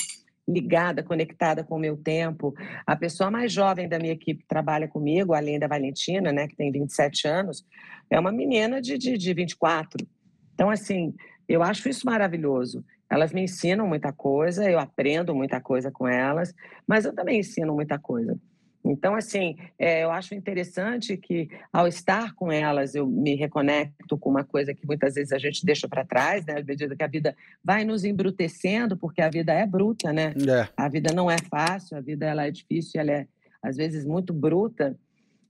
ligada, 0.47 1.03
conectada 1.03 1.65
com 1.65 1.77
o 1.77 1.81
meu 1.81 1.97
tempo. 1.97 2.55
A 2.87 2.95
pessoa 2.95 3.31
mais 3.31 3.51
jovem 3.51 3.89
da 3.89 3.99
minha 3.99 4.13
equipe 4.13 4.43
que 4.43 4.49
trabalha 4.49 4.87
comigo, 4.87 5.33
além 5.33 5.59
da 5.59 5.67
Valentina, 5.67 6.33
né, 6.33 6.47
que 6.47 6.55
tem 6.55 6.71
27 6.71 7.27
anos, 7.27 7.65
é 8.11 8.21
uma 8.21 8.31
menina 8.31 8.81
de, 8.81 8.99
de, 8.99 9.17
de 9.17 9.35
24. 9.35 10.07
Então, 10.55 10.71
assim, 10.71 11.15
eu 11.49 11.63
acho 11.63 11.89
isso 11.89 12.07
maravilhoso. 12.07 12.85
Elas 13.11 13.33
me 13.33 13.43
ensinam 13.43 13.87
muita 13.87 14.13
coisa, 14.13 14.69
eu 14.69 14.79
aprendo 14.79 15.35
muita 15.35 15.61
coisa 15.61 15.91
com 15.91 16.09
elas, 16.09 16.55
mas 16.87 17.05
eu 17.05 17.15
também 17.15 17.41
ensino 17.41 17.75
muita 17.75 17.99
coisa. 17.99 18.39
Então, 18.85 19.15
assim, 19.15 19.57
é, 19.79 20.05
eu 20.05 20.11
acho 20.11 20.35
interessante 20.35 21.17
que, 21.17 21.49
ao 21.73 21.89
estar 21.89 22.35
com 22.35 22.53
elas, 22.53 22.95
eu 22.95 23.07
me 23.07 23.35
reconecto 23.35 24.19
com 24.19 24.29
uma 24.29 24.45
coisa 24.45 24.75
que 24.75 24.87
muitas 24.87 25.15
vezes 25.15 25.33
a 25.33 25.39
gente 25.39 25.65
deixa 25.65 25.89
para 25.89 26.05
trás, 26.05 26.45
né? 26.45 26.59
À 26.59 26.63
medida 26.63 26.95
que 26.95 27.03
a 27.03 27.09
vida 27.09 27.35
vai 27.65 27.83
nos 27.83 28.05
embrutecendo, 28.05 28.95
porque 28.95 29.23
a 29.23 29.31
vida 29.31 29.55
é 29.55 29.67
bruta, 29.67 30.13
né? 30.13 30.35
É. 30.47 30.69
A 30.77 30.87
vida 30.89 31.15
não 31.15 31.31
é 31.31 31.39
fácil, 31.39 31.97
a 31.97 32.01
vida 32.03 32.27
ela 32.27 32.47
é 32.47 32.51
difícil, 32.51 33.01
ela 33.01 33.13
é, 33.13 33.27
às 33.63 33.77
vezes, 33.77 34.05
muito 34.05 34.35
bruta. 34.35 34.95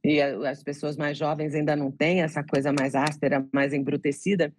E 0.04 0.22
as 0.22 0.62
pessoas 0.62 0.96
mais 0.96 1.18
jovens 1.18 1.54
ainda 1.54 1.74
não 1.74 1.90
têm 1.90 2.22
essa 2.22 2.44
coisa 2.44 2.72
mais 2.72 2.94
áspera, 2.94 3.44
mais 3.52 3.72
embrutecida 3.72 4.52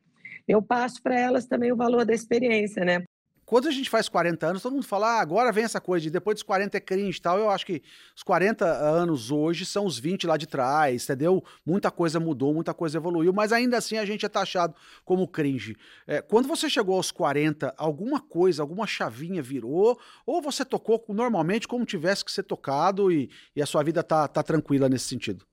eu 0.48 0.62
passo 0.62 1.02
para 1.02 1.20
elas 1.20 1.46
também 1.46 1.72
o 1.72 1.76
valor 1.76 2.06
da 2.06 2.14
experiência, 2.14 2.84
né? 2.84 3.04
Quando 3.46 3.68
a 3.68 3.72
gente 3.72 3.92
faz 3.92 4.10
40 4.10 4.48
anos, 4.48 4.64
todo 4.64 4.74
mundo 4.74 4.88
fala, 4.88 5.20
ah, 5.20 5.22
agora 5.22 5.52
vem 5.52 5.64
essa 5.64 5.80
coisa 5.80 6.02
de 6.02 6.10
depois 6.10 6.36
dos 6.36 6.44
40 6.44 6.78
é 6.78 6.80
cringe 6.80 7.20
e 7.20 7.22
tal. 7.22 7.38
Eu 7.38 7.52
acho 7.52 7.64
que 7.64 7.84
os 8.16 8.24
40 8.24 8.66
anos 8.66 9.30
hoje 9.30 9.68
são 9.68 9.86
os 9.86 10.00
20 10.00 10.26
lá 10.26 10.36
de 10.36 10.48
trás, 10.48 11.04
entendeu? 11.04 11.44
Muita 11.64 11.92
coisa 11.92 12.20
mudou, 12.20 12.56
muita 12.56 12.74
coisa 12.74 12.98
evoluiu, 12.98 13.32
mas 13.32 13.54
ainda 13.54 13.78
assim 13.78 13.98
a 13.98 14.06
gente 14.06 14.26
é 14.26 14.30
taxado 14.30 14.74
como 15.04 15.28
cringe. 15.28 15.76
É, 16.08 16.24
quando 16.24 16.48
você 16.48 16.68
chegou 16.68 16.96
aos 16.96 17.12
40, 17.12 17.72
alguma 17.78 18.20
coisa, 18.20 18.64
alguma 18.64 18.88
chavinha 18.88 19.44
virou, 19.44 20.00
ou 20.26 20.42
você 20.42 20.66
tocou 20.66 21.04
normalmente 21.10 21.68
como 21.68 21.86
tivesse 21.86 22.26
que 22.26 22.32
ser 22.32 22.44
tocado 22.44 23.12
e, 23.12 23.30
e 23.56 23.62
a 23.62 23.66
sua 23.68 23.84
vida 23.84 24.02
tá, 24.02 24.28
tá 24.28 24.42
tranquila 24.42 24.90
nesse 24.90 25.06
sentido? 25.06 25.46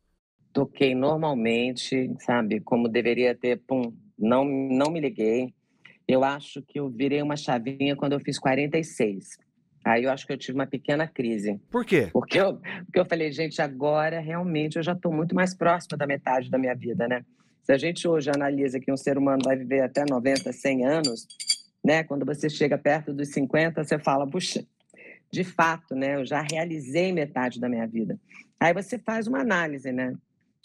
Toquei 0.50 0.94
normalmente, 0.94 2.10
sabe? 2.20 2.60
Como 2.60 2.88
deveria 2.88 3.34
ter, 3.34 3.58
pum, 3.66 3.92
não, 4.22 4.44
não 4.44 4.90
me 4.90 5.00
liguei. 5.00 5.52
Eu 6.06 6.22
acho 6.22 6.62
que 6.62 6.78
eu 6.78 6.88
virei 6.88 7.20
uma 7.20 7.36
chavinha 7.36 7.96
quando 7.96 8.12
eu 8.12 8.20
fiz 8.20 8.38
46. 8.38 9.38
Aí 9.84 10.04
eu 10.04 10.10
acho 10.12 10.26
que 10.26 10.32
eu 10.32 10.38
tive 10.38 10.56
uma 10.56 10.66
pequena 10.66 11.08
crise. 11.08 11.60
Por 11.70 11.84
quê? 11.84 12.08
Porque 12.12 12.38
eu, 12.38 12.58
porque 12.84 13.00
eu 13.00 13.04
falei, 13.04 13.32
gente, 13.32 13.60
agora 13.60 14.20
realmente 14.20 14.76
eu 14.76 14.82
já 14.82 14.92
estou 14.92 15.12
muito 15.12 15.34
mais 15.34 15.54
próxima 15.54 15.98
da 15.98 16.06
metade 16.06 16.48
da 16.48 16.56
minha 16.56 16.74
vida, 16.74 17.08
né? 17.08 17.24
Se 17.64 17.72
a 17.72 17.78
gente 17.78 18.06
hoje 18.06 18.30
analisa 18.30 18.78
que 18.78 18.92
um 18.92 18.96
ser 18.96 19.18
humano 19.18 19.42
vai 19.44 19.56
viver 19.56 19.80
até 19.80 20.04
90, 20.08 20.52
100 20.52 20.86
anos, 20.86 21.26
né? 21.84 22.04
Quando 22.04 22.24
você 22.24 22.48
chega 22.48 22.78
perto 22.78 23.12
dos 23.12 23.30
50, 23.32 23.82
você 23.82 23.98
fala, 23.98 24.28
puxa, 24.28 24.64
de 25.32 25.42
fato, 25.42 25.96
né? 25.96 26.16
Eu 26.16 26.24
já 26.24 26.42
realizei 26.48 27.12
metade 27.12 27.58
da 27.58 27.68
minha 27.68 27.86
vida. 27.86 28.18
Aí 28.60 28.72
você 28.72 28.98
faz 28.98 29.26
uma 29.26 29.40
análise, 29.40 29.90
né? 29.90 30.14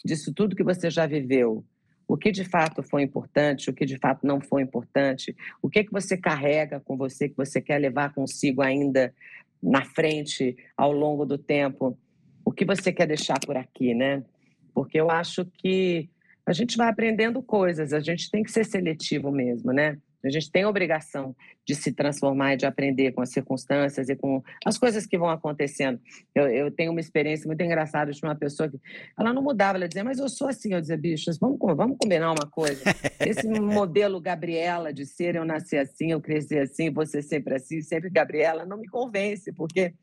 Disso 0.04 0.32
tudo 0.32 0.54
que 0.54 0.62
você 0.62 0.90
já 0.90 1.06
viveu 1.06 1.64
o 2.08 2.16
que 2.16 2.32
de 2.32 2.42
fato 2.42 2.82
foi 2.82 3.02
importante, 3.02 3.68
o 3.68 3.72
que 3.74 3.84
de 3.84 3.98
fato 3.98 4.26
não 4.26 4.40
foi 4.40 4.62
importante, 4.62 5.36
o 5.60 5.68
que 5.68 5.84
que 5.84 5.92
você 5.92 6.16
carrega 6.16 6.80
com 6.80 6.96
você 6.96 7.28
que 7.28 7.36
você 7.36 7.60
quer 7.60 7.78
levar 7.78 8.14
consigo 8.14 8.62
ainda 8.62 9.14
na 9.62 9.84
frente 9.84 10.56
ao 10.74 10.90
longo 10.90 11.26
do 11.26 11.36
tempo, 11.36 11.96
o 12.42 12.50
que 12.50 12.64
você 12.64 12.90
quer 12.90 13.06
deixar 13.06 13.38
por 13.44 13.58
aqui, 13.58 13.92
né? 13.92 14.24
Porque 14.72 14.98
eu 14.98 15.10
acho 15.10 15.44
que 15.44 16.08
a 16.46 16.52
gente 16.54 16.78
vai 16.78 16.88
aprendendo 16.88 17.42
coisas, 17.42 17.92
a 17.92 18.00
gente 18.00 18.30
tem 18.30 18.42
que 18.42 18.50
ser 18.50 18.64
seletivo 18.64 19.30
mesmo, 19.30 19.70
né? 19.70 19.98
A 20.24 20.30
gente 20.30 20.50
tem 20.50 20.64
a 20.64 20.68
obrigação 20.68 21.34
de 21.64 21.74
se 21.74 21.92
transformar 21.92 22.54
e 22.54 22.56
de 22.56 22.66
aprender 22.66 23.12
com 23.12 23.20
as 23.20 23.30
circunstâncias 23.30 24.08
e 24.08 24.16
com 24.16 24.42
as 24.64 24.76
coisas 24.76 25.06
que 25.06 25.16
vão 25.16 25.30
acontecendo. 25.30 26.00
Eu, 26.34 26.48
eu 26.48 26.70
tenho 26.70 26.90
uma 26.90 27.00
experiência 27.00 27.46
muito 27.46 27.62
engraçada 27.62 28.10
de 28.10 28.20
uma 28.22 28.34
pessoa 28.34 28.68
que 28.68 28.78
ela 29.18 29.32
não 29.32 29.42
mudava, 29.42 29.78
ela 29.78 29.88
dizia, 29.88 30.02
mas 30.02 30.18
eu 30.18 30.28
sou 30.28 30.48
assim. 30.48 30.74
Eu 30.74 30.80
dizia, 30.80 30.96
bichos, 30.96 31.38
vamos, 31.38 31.58
vamos 31.60 31.96
combinar 31.98 32.32
uma 32.32 32.50
coisa. 32.50 32.82
Esse 33.20 33.48
modelo 33.48 34.20
Gabriela 34.20 34.92
de 34.92 35.06
ser, 35.06 35.36
eu 35.36 35.44
nasci 35.44 35.76
assim, 35.76 36.10
eu 36.10 36.20
cresci 36.20 36.58
assim, 36.58 36.90
você 36.90 37.22
sempre 37.22 37.54
assim, 37.54 37.80
sempre 37.80 38.10
Gabriela, 38.10 38.66
não 38.66 38.78
me 38.78 38.88
convence, 38.88 39.52
porque 39.52 39.94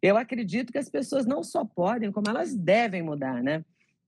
eu 0.00 0.16
acredito 0.16 0.72
que 0.72 0.78
as 0.78 0.88
pessoas 0.88 1.26
não 1.26 1.42
só 1.42 1.64
podem, 1.64 2.10
como 2.10 2.28
elas 2.28 2.54
devem 2.54 3.02
mudar, 3.02 3.42
né? 3.42 3.62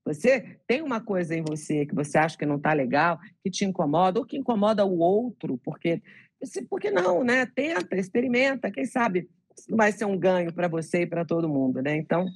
Você 0.05 0.59
tem 0.67 0.83
uma 0.83 1.01
coisa 1.01 1.35
em 1.35 1.43
você 1.43 1.87
que 1.87 1.95
você 1.95 2.19
acha 2.19 2.37
que 2.37 2.47
não 2.47 2.57
está 2.57 2.73
legal, 2.73 3.19
que 3.43 3.51
te 3.51 3.65
incomoda, 3.65 4.19
ou 4.19 4.27
que 4.27 4.37
incomoda 4.37 4.85
o 4.85 4.99
outro, 4.99 5.59
porque, 5.65 6.03
porque 6.69 6.91
não, 6.91 7.23
né? 7.23 7.47
Tenta, 7.47 7.97
experimenta, 7.97 8.71
quem 8.71 8.85
sabe 8.85 9.29
vai 9.69 9.93
ser 9.93 10.05
um 10.05 10.19
ganho 10.19 10.53
para 10.53 10.69
você 10.69 11.03
e 11.03 11.07
para 11.07 11.25
todo 11.25 11.49
mundo, 11.49 11.81
né? 11.81 11.97
Então, 11.97 12.27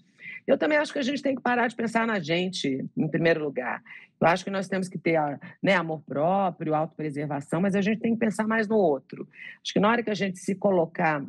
eu 0.47 0.57
também 0.57 0.79
acho 0.79 0.93
que 0.93 0.99
a 0.99 1.03
gente 1.03 1.23
tem 1.23 1.35
que 1.35 1.43
parar 1.43 1.67
de 1.67 1.75
pensar 1.75 2.07
na 2.07 2.21
gente, 2.21 2.85
em 2.97 3.09
primeiro 3.09 3.43
lugar. 3.43 3.83
Eu 4.21 4.29
acho 4.29 4.45
que 4.45 4.51
nós 4.51 4.69
temos 4.69 4.89
que 4.89 4.97
ter 4.97 5.19
né, 5.63 5.75
amor 5.75 6.03
próprio, 6.03 6.75
autopreservação, 6.75 7.61
mas 7.61 7.75
a 7.75 7.81
gente 7.81 8.01
tem 8.01 8.13
que 8.13 8.21
pensar 8.21 8.47
mais 8.47 8.69
no 8.69 8.77
outro. 8.77 9.29
Acho 9.63 9.73
que 9.73 9.81
na 9.81 9.91
hora 9.91 10.03
que 10.03 10.11
a 10.11 10.15
gente 10.15 10.39
se 10.39 10.55
colocar, 10.55 11.25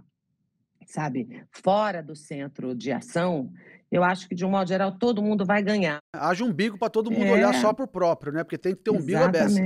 sabe, 0.88 1.44
fora 1.52 2.02
do 2.02 2.16
centro 2.16 2.74
de 2.74 2.92
ação, 2.92 3.52
eu 3.92 4.04
acho 4.04 4.28
que, 4.28 4.34
de 4.34 4.46
um 4.46 4.50
modo 4.50 4.68
geral, 4.68 4.94
todo 4.94 5.22
mundo 5.22 5.46
vai 5.46 5.62
ganhar. 5.62 6.00
Haja 6.14 6.44
um 6.44 6.52
bico 6.52 6.78
para 6.78 6.90
todo 6.90 7.12
mundo 7.12 7.26
é. 7.26 7.34
olhar 7.34 7.54
só 7.56 7.74
para 7.74 7.86
o 7.86 7.88
próprio, 7.88 8.34
né? 8.34 8.44
Porque 8.44 8.58
tem 8.58 8.74
que 8.74 8.82
ter 8.82 8.92
um 8.92 9.02
bico 9.02 9.24
aberto. 9.24 9.58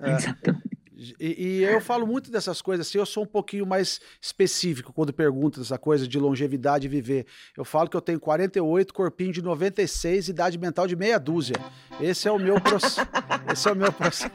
É. 0.00 0.12
Exatamente. 0.12 0.76
E, 1.20 1.58
e, 1.60 1.62
eu 1.62 1.78
falo 1.78 2.06
muito 2.06 2.30
dessas 2.30 2.62
coisas 2.62 2.86
assim, 2.86 2.96
eu 2.96 3.04
sou 3.04 3.24
um 3.24 3.26
pouquinho 3.26 3.66
mais 3.66 4.00
específico 4.18 4.94
quando 4.94 5.12
pergunto 5.12 5.60
essa 5.60 5.78
coisa 5.78 6.08
de 6.08 6.18
longevidade 6.18 6.86
e 6.86 6.88
viver. 6.88 7.26
Eu 7.54 7.66
falo 7.66 7.90
que 7.90 7.96
eu 7.96 8.00
tenho 8.00 8.18
48, 8.18 8.94
corpinho 8.94 9.30
de 9.30 9.42
96, 9.42 10.30
idade 10.30 10.56
mental 10.56 10.86
de 10.86 10.96
meia 10.96 11.18
dúzia. 11.18 11.56
Esse 12.00 12.28
é 12.28 12.32
o 12.32 12.38
meu 12.38 12.58
processo. 12.58 13.06
Esse 13.52 13.68
é 13.68 13.72
o 13.72 13.76
meu 13.76 13.92
processo. 13.92 14.32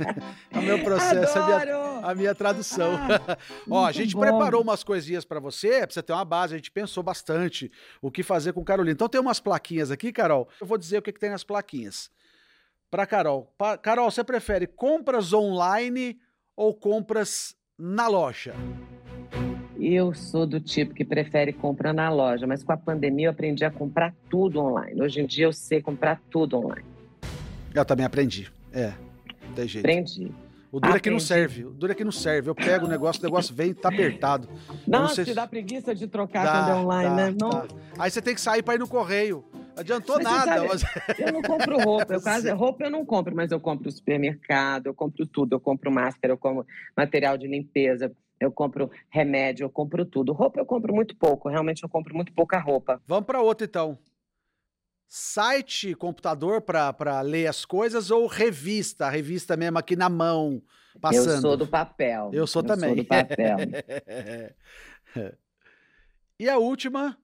É 0.51 0.59
o 0.59 0.61
meu 0.61 0.83
processo, 0.83 1.39
a 1.39 1.45
minha, 1.47 1.59
a 2.03 2.15
minha, 2.15 2.35
tradução. 2.35 2.93
Ah, 2.95 3.37
Ó, 3.69 3.85
a 3.85 3.91
gente 3.91 4.13
bom. 4.13 4.21
preparou 4.21 4.61
umas 4.61 4.83
coisinhas 4.83 5.25
para 5.25 5.39
você, 5.39 5.81
pra 5.81 5.91
você 5.91 6.03
ter 6.03 6.13
uma 6.13 6.25
base, 6.25 6.53
a 6.53 6.57
gente 6.57 6.71
pensou 6.71 7.03
bastante 7.03 7.71
o 8.01 8.11
que 8.11 8.23
fazer 8.23 8.53
com 8.53 8.63
Carolina. 8.63 8.93
Então 8.93 9.09
tem 9.09 9.21
umas 9.21 9.39
plaquinhas 9.39 9.91
aqui, 9.91 10.11
Carol. 10.11 10.47
Eu 10.59 10.67
vou 10.67 10.77
dizer 10.77 10.97
o 10.97 11.01
que, 11.01 11.11
que 11.11 11.19
tem 11.19 11.29
nas 11.29 11.43
plaquinhas. 11.43 12.09
Para 12.89 13.05
Carol. 13.05 13.53
Pra, 13.57 13.77
Carol, 13.77 14.11
você 14.11 14.23
prefere 14.23 14.67
compras 14.67 15.33
online 15.33 16.19
ou 16.55 16.73
compras 16.73 17.55
na 17.77 18.07
loja? 18.07 18.53
eu 19.83 20.13
sou 20.13 20.45
do 20.45 20.59
tipo 20.59 20.93
que 20.93 21.03
prefere 21.03 21.51
comprar 21.51 21.93
na 21.93 22.09
loja, 22.09 22.45
mas 22.45 22.63
com 22.63 22.71
a 22.71 22.77
pandemia 22.77 23.27
eu 23.27 23.31
aprendi 23.31 23.65
a 23.65 23.71
comprar 23.71 24.13
tudo 24.29 24.59
online. 24.59 25.01
Hoje 25.01 25.21
em 25.21 25.25
dia 25.25 25.45
eu 25.45 25.53
sei 25.53 25.81
comprar 25.81 26.21
tudo 26.29 26.57
online. 26.57 26.85
Eu 27.73 27.83
também 27.83 28.05
aprendi. 28.05 28.51
É, 28.71 28.93
tem 29.55 29.67
jeito. 29.67 29.85
Aprendi. 29.85 30.31
O 30.71 30.79
duro 30.79 30.95
é 30.95 30.99
que 30.99 31.09
não 31.09 31.19
serve. 31.19 31.65
O 31.65 31.71
duro 31.71 31.91
é 31.91 31.95
que 31.95 32.03
não 32.03 32.11
serve. 32.13 32.49
Eu 32.49 32.55
pego 32.55 32.85
o 32.85 32.89
negócio, 32.89 33.21
o 33.21 33.25
negócio 33.25 33.53
vem 33.53 33.71
e 33.71 33.73
tá 33.73 33.89
apertado. 33.89 34.47
Não, 34.87 35.03
não 35.03 35.07
te 35.09 35.33
dá 35.33 35.45
preguiça 35.45 35.93
de 35.93 36.07
trocar 36.07 36.45
dá, 36.45 36.51
quando 36.51 36.69
é 36.69 36.75
online, 36.75 37.09
dá, 37.09 37.15
né? 37.15 37.35
Não... 37.39 37.49
Dá. 37.49 37.67
Aí 37.99 38.09
você 38.09 38.21
tem 38.21 38.33
que 38.33 38.39
sair 38.39 38.63
para 38.63 38.75
ir 38.75 38.79
no 38.79 38.87
correio. 38.87 39.43
Adiantou 39.75 40.15
mas 40.15 40.23
nada. 40.23 40.45
Sabe, 40.45 40.67
mas... 40.67 41.19
Eu 41.19 41.33
não 41.33 41.41
compro 41.41 41.77
roupa. 41.77 42.13
Eu 42.13 42.21
quase, 42.23 42.49
roupa 42.51 42.85
eu 42.85 42.89
não 42.89 43.05
compro, 43.05 43.35
mas 43.35 43.51
eu 43.51 43.59
compro 43.59 43.85
no 43.85 43.91
supermercado, 43.91 44.87
eu 44.87 44.93
compro 44.93 45.25
tudo. 45.25 45.55
Eu 45.55 45.59
compro 45.59 45.91
máscara, 45.91 46.33
eu 46.33 46.37
compro 46.37 46.65
material 46.95 47.37
de 47.37 47.47
limpeza, 47.47 48.09
eu 48.39 48.49
compro 48.49 48.89
remédio, 49.09 49.65
eu 49.65 49.69
compro 49.69 50.05
tudo. 50.05 50.31
Roupa 50.31 50.61
eu 50.61 50.65
compro 50.65 50.93
muito 50.93 51.17
pouco. 51.17 51.49
Realmente 51.49 51.83
eu 51.83 51.89
compro 51.89 52.15
muito 52.15 52.31
pouca 52.31 52.57
roupa. 52.57 53.01
Vamos 53.05 53.25
para 53.25 53.41
outra 53.41 53.65
então 53.65 53.97
site, 55.13 55.93
computador 55.93 56.61
para 56.61 57.19
ler 57.19 57.45
as 57.45 57.65
coisas 57.65 58.09
ou 58.09 58.27
revista, 58.27 59.09
revista 59.09 59.57
mesmo 59.57 59.77
aqui 59.77 59.93
na 59.93 60.07
mão, 60.07 60.63
passando? 61.01 61.31
Eu 61.31 61.41
sou 61.41 61.57
do 61.57 61.67
papel. 61.67 62.29
Eu 62.31 62.47
sou 62.47 62.61
eu 62.61 62.67
também. 62.67 62.95
Sou 62.95 63.03
do 63.03 63.05
papel. 63.05 63.57
e 66.39 66.47
a 66.47 66.57
última, 66.57 67.17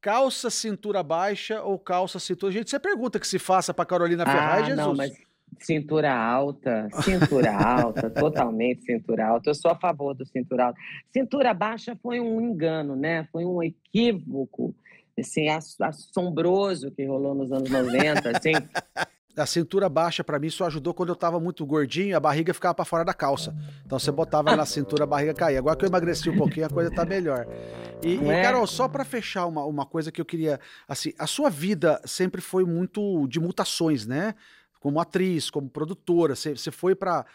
calça 0.00 0.48
cintura 0.50 1.02
baixa 1.02 1.60
ou 1.62 1.80
calça 1.80 2.20
cintura? 2.20 2.52
Gente, 2.52 2.70
você 2.70 2.78
pergunta 2.78 3.18
que 3.18 3.26
se 3.26 3.40
faça 3.40 3.74
para 3.74 3.84
Carolina 3.84 4.24
Ferraz, 4.24 4.62
ah, 4.62 4.66
Jesus. 4.66 4.86
Não, 4.86 4.94
mas 4.94 5.12
cintura 5.58 6.14
alta, 6.14 6.88
cintura 7.02 7.50
alta, 7.58 8.08
totalmente 8.08 8.84
cintura 8.84 9.26
alta. 9.26 9.50
Eu 9.50 9.54
sou 9.56 9.72
a 9.72 9.74
favor 9.74 10.14
do 10.14 10.24
cintura 10.24 10.66
alta. 10.66 10.78
Cintura 11.12 11.52
baixa 11.52 11.98
foi 12.00 12.20
um 12.20 12.40
engano, 12.40 12.94
né? 12.94 13.26
Foi 13.32 13.44
um 13.44 13.60
equívoco 13.60 14.76
assim, 15.20 15.48
assombroso 15.48 16.90
que 16.90 17.04
rolou 17.06 17.34
nos 17.34 17.52
anos 17.52 17.70
90, 17.70 18.36
assim. 18.36 18.52
A 19.36 19.46
cintura 19.46 19.88
baixa 19.88 20.22
para 20.22 20.38
mim 20.38 20.48
só 20.48 20.66
ajudou 20.66 20.94
quando 20.94 21.08
eu 21.08 21.16
tava 21.16 21.40
muito 21.40 21.66
gordinho, 21.66 22.16
a 22.16 22.20
barriga 22.20 22.54
ficava 22.54 22.72
para 22.72 22.84
fora 22.84 23.04
da 23.04 23.12
calça. 23.12 23.52
Então 23.84 23.98
você 23.98 24.12
botava 24.12 24.54
na 24.54 24.64
cintura, 24.64 25.02
a 25.02 25.06
barriga 25.06 25.34
caía. 25.34 25.58
Agora 25.58 25.76
que 25.76 25.84
eu 25.84 25.88
emagreci 25.88 26.30
um 26.30 26.36
pouquinho, 26.36 26.66
a 26.66 26.70
coisa 26.70 26.88
tá 26.88 27.04
melhor. 27.04 27.44
E, 28.00 28.14
e 28.14 28.28
é? 28.28 28.42
Carol, 28.42 28.64
só 28.64 28.86
para 28.86 29.04
fechar 29.04 29.46
uma, 29.46 29.64
uma 29.64 29.84
coisa 29.84 30.12
que 30.12 30.20
eu 30.20 30.24
queria, 30.24 30.60
assim, 30.86 31.12
a 31.18 31.26
sua 31.26 31.50
vida 31.50 32.00
sempre 32.04 32.40
foi 32.40 32.64
muito 32.64 33.26
de 33.26 33.40
mutações, 33.40 34.06
né? 34.06 34.36
Como 34.78 35.00
atriz, 35.00 35.50
como 35.50 35.68
produtora, 35.68 36.36
você, 36.36 36.56
você 36.56 36.70
foi 36.70 36.94
para 36.94 37.26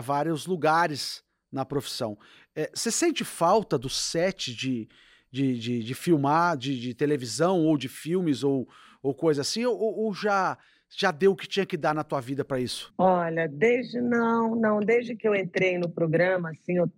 vários 0.00 0.46
lugares 0.46 1.24
na 1.50 1.64
profissão. 1.64 2.16
É, 2.54 2.70
você 2.72 2.92
sente 2.92 3.24
falta 3.24 3.76
do 3.76 3.88
set 3.88 4.54
de, 4.54 4.88
de, 5.30 5.58
de, 5.58 5.82
de 5.82 5.94
filmar, 5.94 6.56
de, 6.56 6.78
de, 6.78 6.94
televisão 6.94 7.64
ou 7.64 7.76
de 7.76 7.88
filmes 7.88 8.42
ou, 8.42 8.68
ou 9.02 9.14
coisa 9.14 9.42
assim? 9.42 9.64
Ou, 9.64 9.76
ou, 9.76 10.14
já 10.14 10.56
já 10.90 11.10
deu 11.10 11.32
o 11.32 11.36
que 11.36 11.46
tinha 11.46 11.66
que 11.66 11.76
dar 11.76 11.94
na 11.94 12.02
tua 12.02 12.20
vida 12.20 12.44
para 12.44 12.58
isso? 12.58 12.92
Olha, 12.96 13.46
desde 13.46 14.00
não, 14.00 14.54
não, 14.54 14.80
desde 14.80 15.14
que 15.14 15.28
eu 15.28 15.34
entrei 15.34 15.76
no 15.76 15.88
programa, 15.88 16.50
assim, 16.50 16.78
eu, 16.78 16.90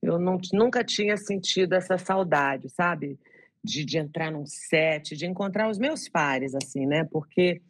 eu 0.00 0.18
não, 0.18 0.38
nunca 0.52 0.84
tinha 0.84 1.16
sentido 1.16 1.74
essa 1.74 1.98
saudade, 1.98 2.68
sabe? 2.68 3.18
De, 3.62 3.84
de 3.84 3.98
entrar 3.98 4.30
num 4.30 4.46
set, 4.46 5.16
de 5.16 5.26
encontrar 5.26 5.68
os 5.68 5.78
meus 5.78 6.08
pares, 6.08 6.54
assim, 6.54 6.86
né? 6.86 7.04
Porque 7.10 7.60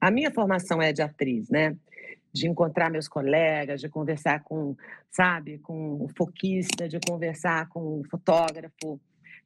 a 0.00 0.10
minha 0.10 0.30
formação 0.30 0.82
é 0.82 0.92
de 0.92 1.00
atriz, 1.00 1.48
né? 1.48 1.74
De 2.32 2.46
encontrar 2.46 2.90
meus 2.90 3.08
colegas, 3.08 3.80
de 3.80 3.88
conversar 3.88 4.42
com, 4.42 4.76
sabe, 5.10 5.58
com 5.58 6.04
o 6.04 6.08
foquista, 6.14 6.86
de 6.86 6.98
conversar 7.00 7.68
com 7.70 8.00
o 8.00 8.04
fotógrafo, 8.10 9.00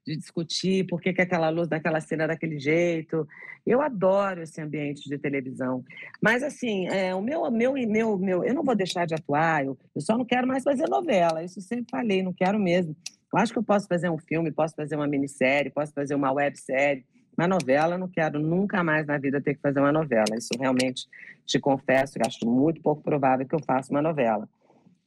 de 0.06 0.16
discutir 0.16 0.86
por 0.86 1.00
que, 1.00 1.12
que 1.12 1.22
aquela 1.22 1.48
luz 1.50 1.68
daquela 1.68 2.00
cena 2.00 2.24
é 2.24 2.28
daquele 2.28 2.58
jeito. 2.58 3.26
Eu 3.66 3.80
adoro 3.80 4.42
esse 4.42 4.60
ambiente 4.60 5.08
de 5.08 5.18
televisão. 5.18 5.84
Mas, 6.20 6.42
assim, 6.42 6.88
é, 6.88 7.14
o 7.14 7.22
meu, 7.22 7.50
meu, 7.50 7.74
meu, 7.74 8.18
meu, 8.18 8.44
eu 8.44 8.54
não 8.54 8.64
vou 8.64 8.74
deixar 8.74 9.06
de 9.06 9.14
atuar, 9.14 9.64
eu, 9.64 9.78
eu 9.94 10.00
só 10.00 10.16
não 10.16 10.24
quero 10.24 10.46
mais 10.46 10.64
fazer 10.64 10.88
novela. 10.88 11.44
Isso 11.44 11.60
sempre 11.60 11.86
falei, 11.90 12.22
não 12.22 12.32
quero 12.32 12.58
mesmo. 12.58 12.96
Eu 13.32 13.38
acho 13.38 13.52
que 13.52 13.58
eu 13.58 13.62
posso 13.62 13.86
fazer 13.86 14.10
um 14.10 14.18
filme, 14.18 14.50
posso 14.50 14.74
fazer 14.74 14.96
uma 14.96 15.06
minissérie, 15.06 15.70
posso 15.70 15.92
fazer 15.92 16.14
uma 16.14 16.32
websérie. 16.32 17.04
Uma 17.38 17.46
novela, 17.46 17.94
eu 17.94 17.98
não 17.98 18.08
quero 18.08 18.40
nunca 18.40 18.82
mais 18.82 19.06
na 19.06 19.16
vida 19.16 19.40
ter 19.40 19.54
que 19.54 19.60
fazer 19.60 19.80
uma 19.80 19.92
novela. 19.92 20.36
Isso 20.36 20.50
realmente 20.58 21.06
te 21.46 21.58
confesso, 21.58 22.18
acho 22.26 22.46
muito 22.46 22.82
pouco 22.82 23.02
provável 23.02 23.46
que 23.46 23.54
eu 23.54 23.62
faça 23.64 23.92
uma 23.92 24.02
novela. 24.02 24.48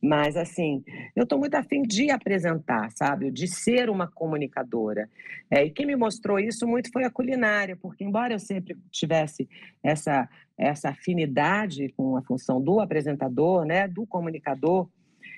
Mas, 0.03 0.35
assim, 0.35 0.83
eu 1.15 1.23
estou 1.23 1.39
muito 1.39 1.55
afim 1.55 1.81
de 1.81 2.11
apresentar, 2.11 2.91
sabe? 2.91 3.31
De 3.31 3.47
ser 3.47 3.89
uma 3.89 4.05
comunicadora. 4.05 5.09
É, 5.49 5.63
e 5.63 5.69
quem 5.69 5.85
me 5.85 5.95
mostrou 5.95 6.37
isso 6.37 6.67
muito 6.67 6.91
foi 6.91 7.05
a 7.05 7.09
culinária, 7.09 7.77
porque, 7.81 8.03
embora 8.03 8.33
eu 8.33 8.39
sempre 8.39 8.77
tivesse 8.91 9.47
essa, 9.81 10.27
essa 10.57 10.89
afinidade 10.89 11.87
com 11.95 12.17
a 12.17 12.21
função 12.21 12.61
do 12.61 12.81
apresentador, 12.81 13.63
né, 13.63 13.87
do 13.87 14.05
comunicador, 14.05 14.89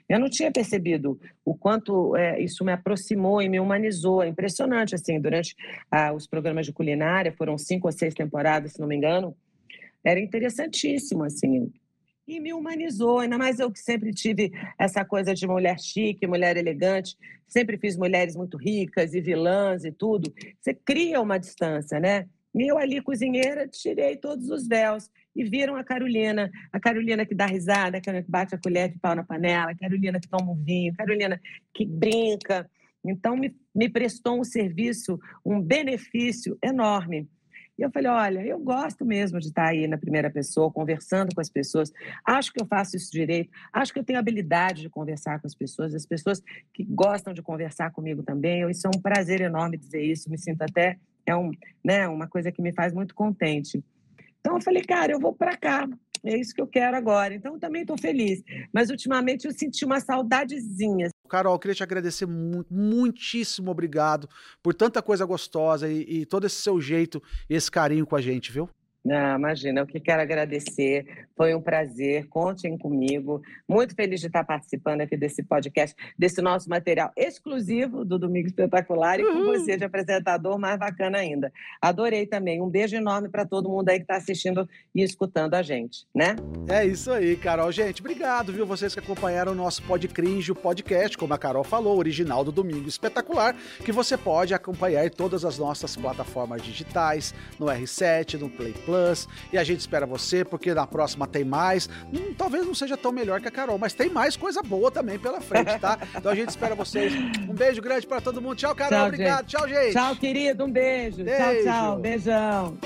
eu 0.10 0.20
não 0.20 0.30
tinha 0.30 0.52
percebido 0.52 1.20
o 1.44 1.54
quanto 1.54 2.16
é, 2.16 2.42
isso 2.42 2.66
me 2.66 2.72
aproximou 2.72 3.44
e 3.44 3.48
me 3.48 3.60
humanizou. 3.60 4.24
É 4.24 4.28
impressionante, 4.28 4.96
assim, 4.96 5.20
durante 5.20 5.56
ah, 5.92 6.12
os 6.12 6.26
programas 6.26 6.66
de 6.66 6.74
culinária, 6.74 7.32
foram 7.32 7.56
cinco 7.56 7.88
ou 7.88 7.92
seis 7.92 8.16
temporadas, 8.16 8.74
se 8.74 8.80
não 8.80 8.88
me 8.88 8.96
engano, 8.96 9.36
era 10.04 10.20
interessantíssimo, 10.20 11.24
assim, 11.24 11.72
e 12.28 12.40
me 12.40 12.54
humanizou. 12.54 13.20
Ainda 13.20 13.38
mais 13.38 13.60
eu 13.60 13.72
que 13.72 13.80
sempre 13.80 14.12
tive 14.12 14.52
essa 14.80 15.06
coisa 15.06 15.34
de 15.34 15.48
mulher 15.48 15.80
chique, 15.80 16.28
mulher 16.28 16.58
elegante, 16.58 17.18
sempre 17.48 17.78
fiz 17.78 17.98
mulheres 17.98 18.36
muito 18.36 18.58
ricas 18.58 19.14
e 19.14 19.22
vilãs 19.22 19.86
e 19.86 19.92
tudo. 19.92 20.34
Você 20.60 20.74
cria 20.74 21.22
uma 21.22 21.38
distância, 21.38 22.00
né? 22.00 22.28
E 22.54 22.72
eu 22.72 22.78
ali, 22.78 23.02
cozinheira, 23.02 23.68
tirei 23.68 24.16
todos 24.16 24.50
os 24.50 24.66
véus 24.66 25.10
e 25.36 25.44
viram 25.44 25.76
a 25.76 25.84
Carolina, 25.84 26.50
a 26.72 26.80
Carolina 26.80 27.26
que 27.26 27.36
dá 27.36 27.46
risada, 27.46 27.98
a 27.98 28.02
Carolina 28.02 28.24
que 28.24 28.32
bate 28.32 28.56
a 28.56 28.58
colher 28.58 28.90
de 28.90 28.98
pau 28.98 29.14
na 29.14 29.26
panela, 29.26 29.72
a 29.72 29.76
Carolina 29.76 30.20
que 30.22 30.30
toma 30.30 30.54
um 30.54 30.64
vinho, 30.64 30.94
a 30.94 30.96
Carolina 30.96 31.42
que 31.74 31.86
brinca. 31.86 32.70
Então, 33.04 33.36
me, 33.36 33.54
me 33.76 33.90
prestou 33.90 34.40
um 34.40 34.44
serviço, 34.44 35.20
um 35.46 35.62
benefício 35.62 36.58
enorme. 36.64 37.28
E 37.78 37.82
eu 37.82 37.92
falei: 37.92 38.10
olha, 38.10 38.46
eu 38.46 38.60
gosto 38.60 39.06
mesmo 39.06 39.40
de 39.40 39.48
estar 39.48 39.68
aí 39.68 39.88
na 39.88 39.98
primeira 39.98 40.30
pessoa, 40.30 40.72
conversando 40.72 41.34
com 41.34 41.42
as 41.42 41.50
pessoas. 41.50 41.92
Acho 42.26 42.54
que 42.54 42.62
eu 42.62 42.66
faço 42.66 42.96
isso 42.96 43.12
direito. 43.12 43.50
Acho 43.72 43.94
que 43.94 44.00
eu 44.00 44.04
tenho 44.04 44.20
habilidade 44.20 44.82
de 44.82 44.90
conversar 44.90 45.40
com 45.40 45.48
as 45.48 45.56
pessoas. 45.56 45.94
As 45.94 46.06
pessoas 46.06 46.42
que 46.74 46.84
gostam 46.84 47.34
de 47.34 47.42
conversar 47.42 47.92
comigo 47.92 48.24
também. 48.24 48.70
Isso 48.70 48.88
é 48.88 48.90
um 48.96 49.02
prazer 49.02 49.42
enorme 49.42 49.78
dizer 49.78 50.02
isso. 50.02 50.30
Me 50.30 50.38
sinto 50.38 50.62
até. 50.62 50.98
É 51.26 51.36
um, 51.36 51.52
né, 51.84 52.08
uma 52.08 52.28
coisa 52.28 52.52
que 52.52 52.62
me 52.62 52.72
faz 52.72 52.94
muito 52.94 53.16
contente. 53.16 53.84
Então 54.40 54.56
eu 54.56 54.62
falei, 54.62 54.84
cara, 54.84 55.12
eu 55.12 55.20
vou 55.20 55.34
para 55.34 55.58
cá. 55.58 55.88
É 56.24 56.38
isso 56.38 56.54
que 56.54 56.62
eu 56.62 56.68
quero 56.68 56.96
agora. 56.96 57.34
Então 57.34 57.60
também 57.60 57.82
estou 57.82 57.98
feliz. 57.98 58.44
Mas 58.72 58.90
ultimamente 58.90 59.46
eu 59.46 59.52
senti 59.52 59.84
uma 59.84 60.00
saudadezinha. 60.00 61.10
Carol, 61.26 61.58
queria 61.60 61.76
te 61.76 61.84
agradecer 61.84 62.26
muito, 62.26 62.74
muitíssimo 62.74 63.72
obrigado 63.72 64.30
por 64.62 64.74
tanta 64.74 65.02
coisa 65.02 65.26
gostosa 65.26 65.90
e, 65.90 66.22
e 66.22 66.26
todo 66.26 66.46
esse 66.46 66.58
seu 66.58 66.80
jeito 66.80 67.22
e 67.50 67.56
esse 67.56 67.70
carinho 67.70 68.06
com 68.06 68.16
a 68.16 68.22
gente, 68.22 68.52
viu? 68.52 68.70
Não, 69.06 69.38
imagina, 69.38 69.82
eu 69.82 69.86
que 69.86 70.00
quero 70.00 70.24
agradecer. 70.24 71.28
Foi 71.38 71.54
um 71.54 71.62
prazer, 71.62 72.28
contem 72.28 72.76
comigo. 72.76 73.40
Muito 73.70 73.94
feliz 73.94 74.20
de 74.20 74.26
estar 74.26 74.44
participando 74.44 75.02
aqui 75.02 75.16
desse 75.16 75.44
podcast, 75.44 75.96
desse 76.18 76.42
nosso 76.42 76.68
material 76.68 77.12
exclusivo 77.16 78.04
do 78.04 78.18
Domingo 78.18 78.48
Espetacular 78.48 79.20
e 79.20 79.24
com 79.24 79.44
você 79.44 79.78
de 79.78 79.84
apresentador, 79.84 80.58
mais 80.58 80.80
bacana 80.80 81.20
ainda. 81.20 81.54
Adorei 81.80 82.26
também. 82.26 82.60
Um 82.60 82.70
beijo 82.70 82.96
enorme 82.96 83.30
para 83.30 83.46
todo 83.46 83.70
mundo 83.70 83.90
aí 83.90 83.98
que 83.98 84.06
está 84.06 84.16
assistindo 84.16 84.68
e 84.96 85.04
escutando 85.04 85.54
a 85.54 85.62
gente, 85.62 86.08
né? 86.16 86.36
É 86.68 86.84
isso 86.84 87.12
aí, 87.12 87.36
Carol. 87.36 87.72
Gente, 87.72 88.02
obrigado, 88.02 88.52
viu? 88.52 88.66
Vocês 88.66 88.96
que 88.96 89.00
acompanharam 89.00 89.52
o 89.52 89.56
nosso 89.56 89.84
Pod 89.84 90.08
Cringe, 90.08 90.52
o 90.52 90.56
podcast, 90.56 91.16
como 91.16 91.34
a 91.34 91.38
Carol 91.38 91.64
falou, 91.64 92.00
original 92.00 92.44
do 92.44 92.52
Domingo 92.52 92.88
Espetacular, 92.88 93.56
que 93.84 93.92
você 93.92 94.18
pode 94.18 94.56
acompanhar 94.56 95.06
em 95.06 95.12
todas 95.12 95.46
as 95.46 95.60
nossas 95.60 95.96
plataformas 95.96 96.64
digitais, 96.64 97.36
no 97.60 97.68
R7, 97.68 98.40
no 98.40 98.50
Play 98.50 98.74
Plus 98.84 98.95
Plus. 98.96 99.28
E 99.52 99.58
a 99.58 99.64
gente 99.64 99.82
espera 99.82 100.06
você, 100.06 100.46
porque 100.46 100.74
na 100.74 100.88
próxima 100.88 101.28
tem 101.28 101.44
mais. 101.44 101.90
Hum, 102.14 102.34
talvez 102.38 102.66
não 102.66 102.74
seja 102.74 102.96
tão 102.96 103.12
melhor 103.12 103.42
que 103.42 103.48
a 103.48 103.52
Carol, 103.52 103.78
mas 103.78 103.94
tem 103.94 104.10
mais 104.10 104.38
coisa 104.38 104.62
boa 104.62 104.90
também 104.90 105.20
pela 105.20 105.42
frente, 105.42 105.78
tá? 105.80 106.00
Então 106.16 106.32
a 106.32 106.36
gente 106.36 106.50
espera 106.50 106.74
vocês. 106.76 107.14
Um 107.14 107.54
beijo 107.54 107.82
grande 107.82 108.08
para 108.08 108.22
todo 108.22 108.42
mundo. 108.42 108.56
Tchau, 108.56 108.74
Carol. 108.74 108.98
Tchau, 108.98 109.08
obrigado. 109.08 109.50
Gente. 109.50 109.58
Tchau, 109.58 109.68
gente. 109.68 109.92
Tchau, 109.92 110.16
querido. 110.16 110.66
Um 110.66 110.72
beijo. 110.72 111.24
beijo. 111.24 111.64
Tchau, 111.64 111.64
tchau. 111.64 112.00
Beijão. 112.00 112.78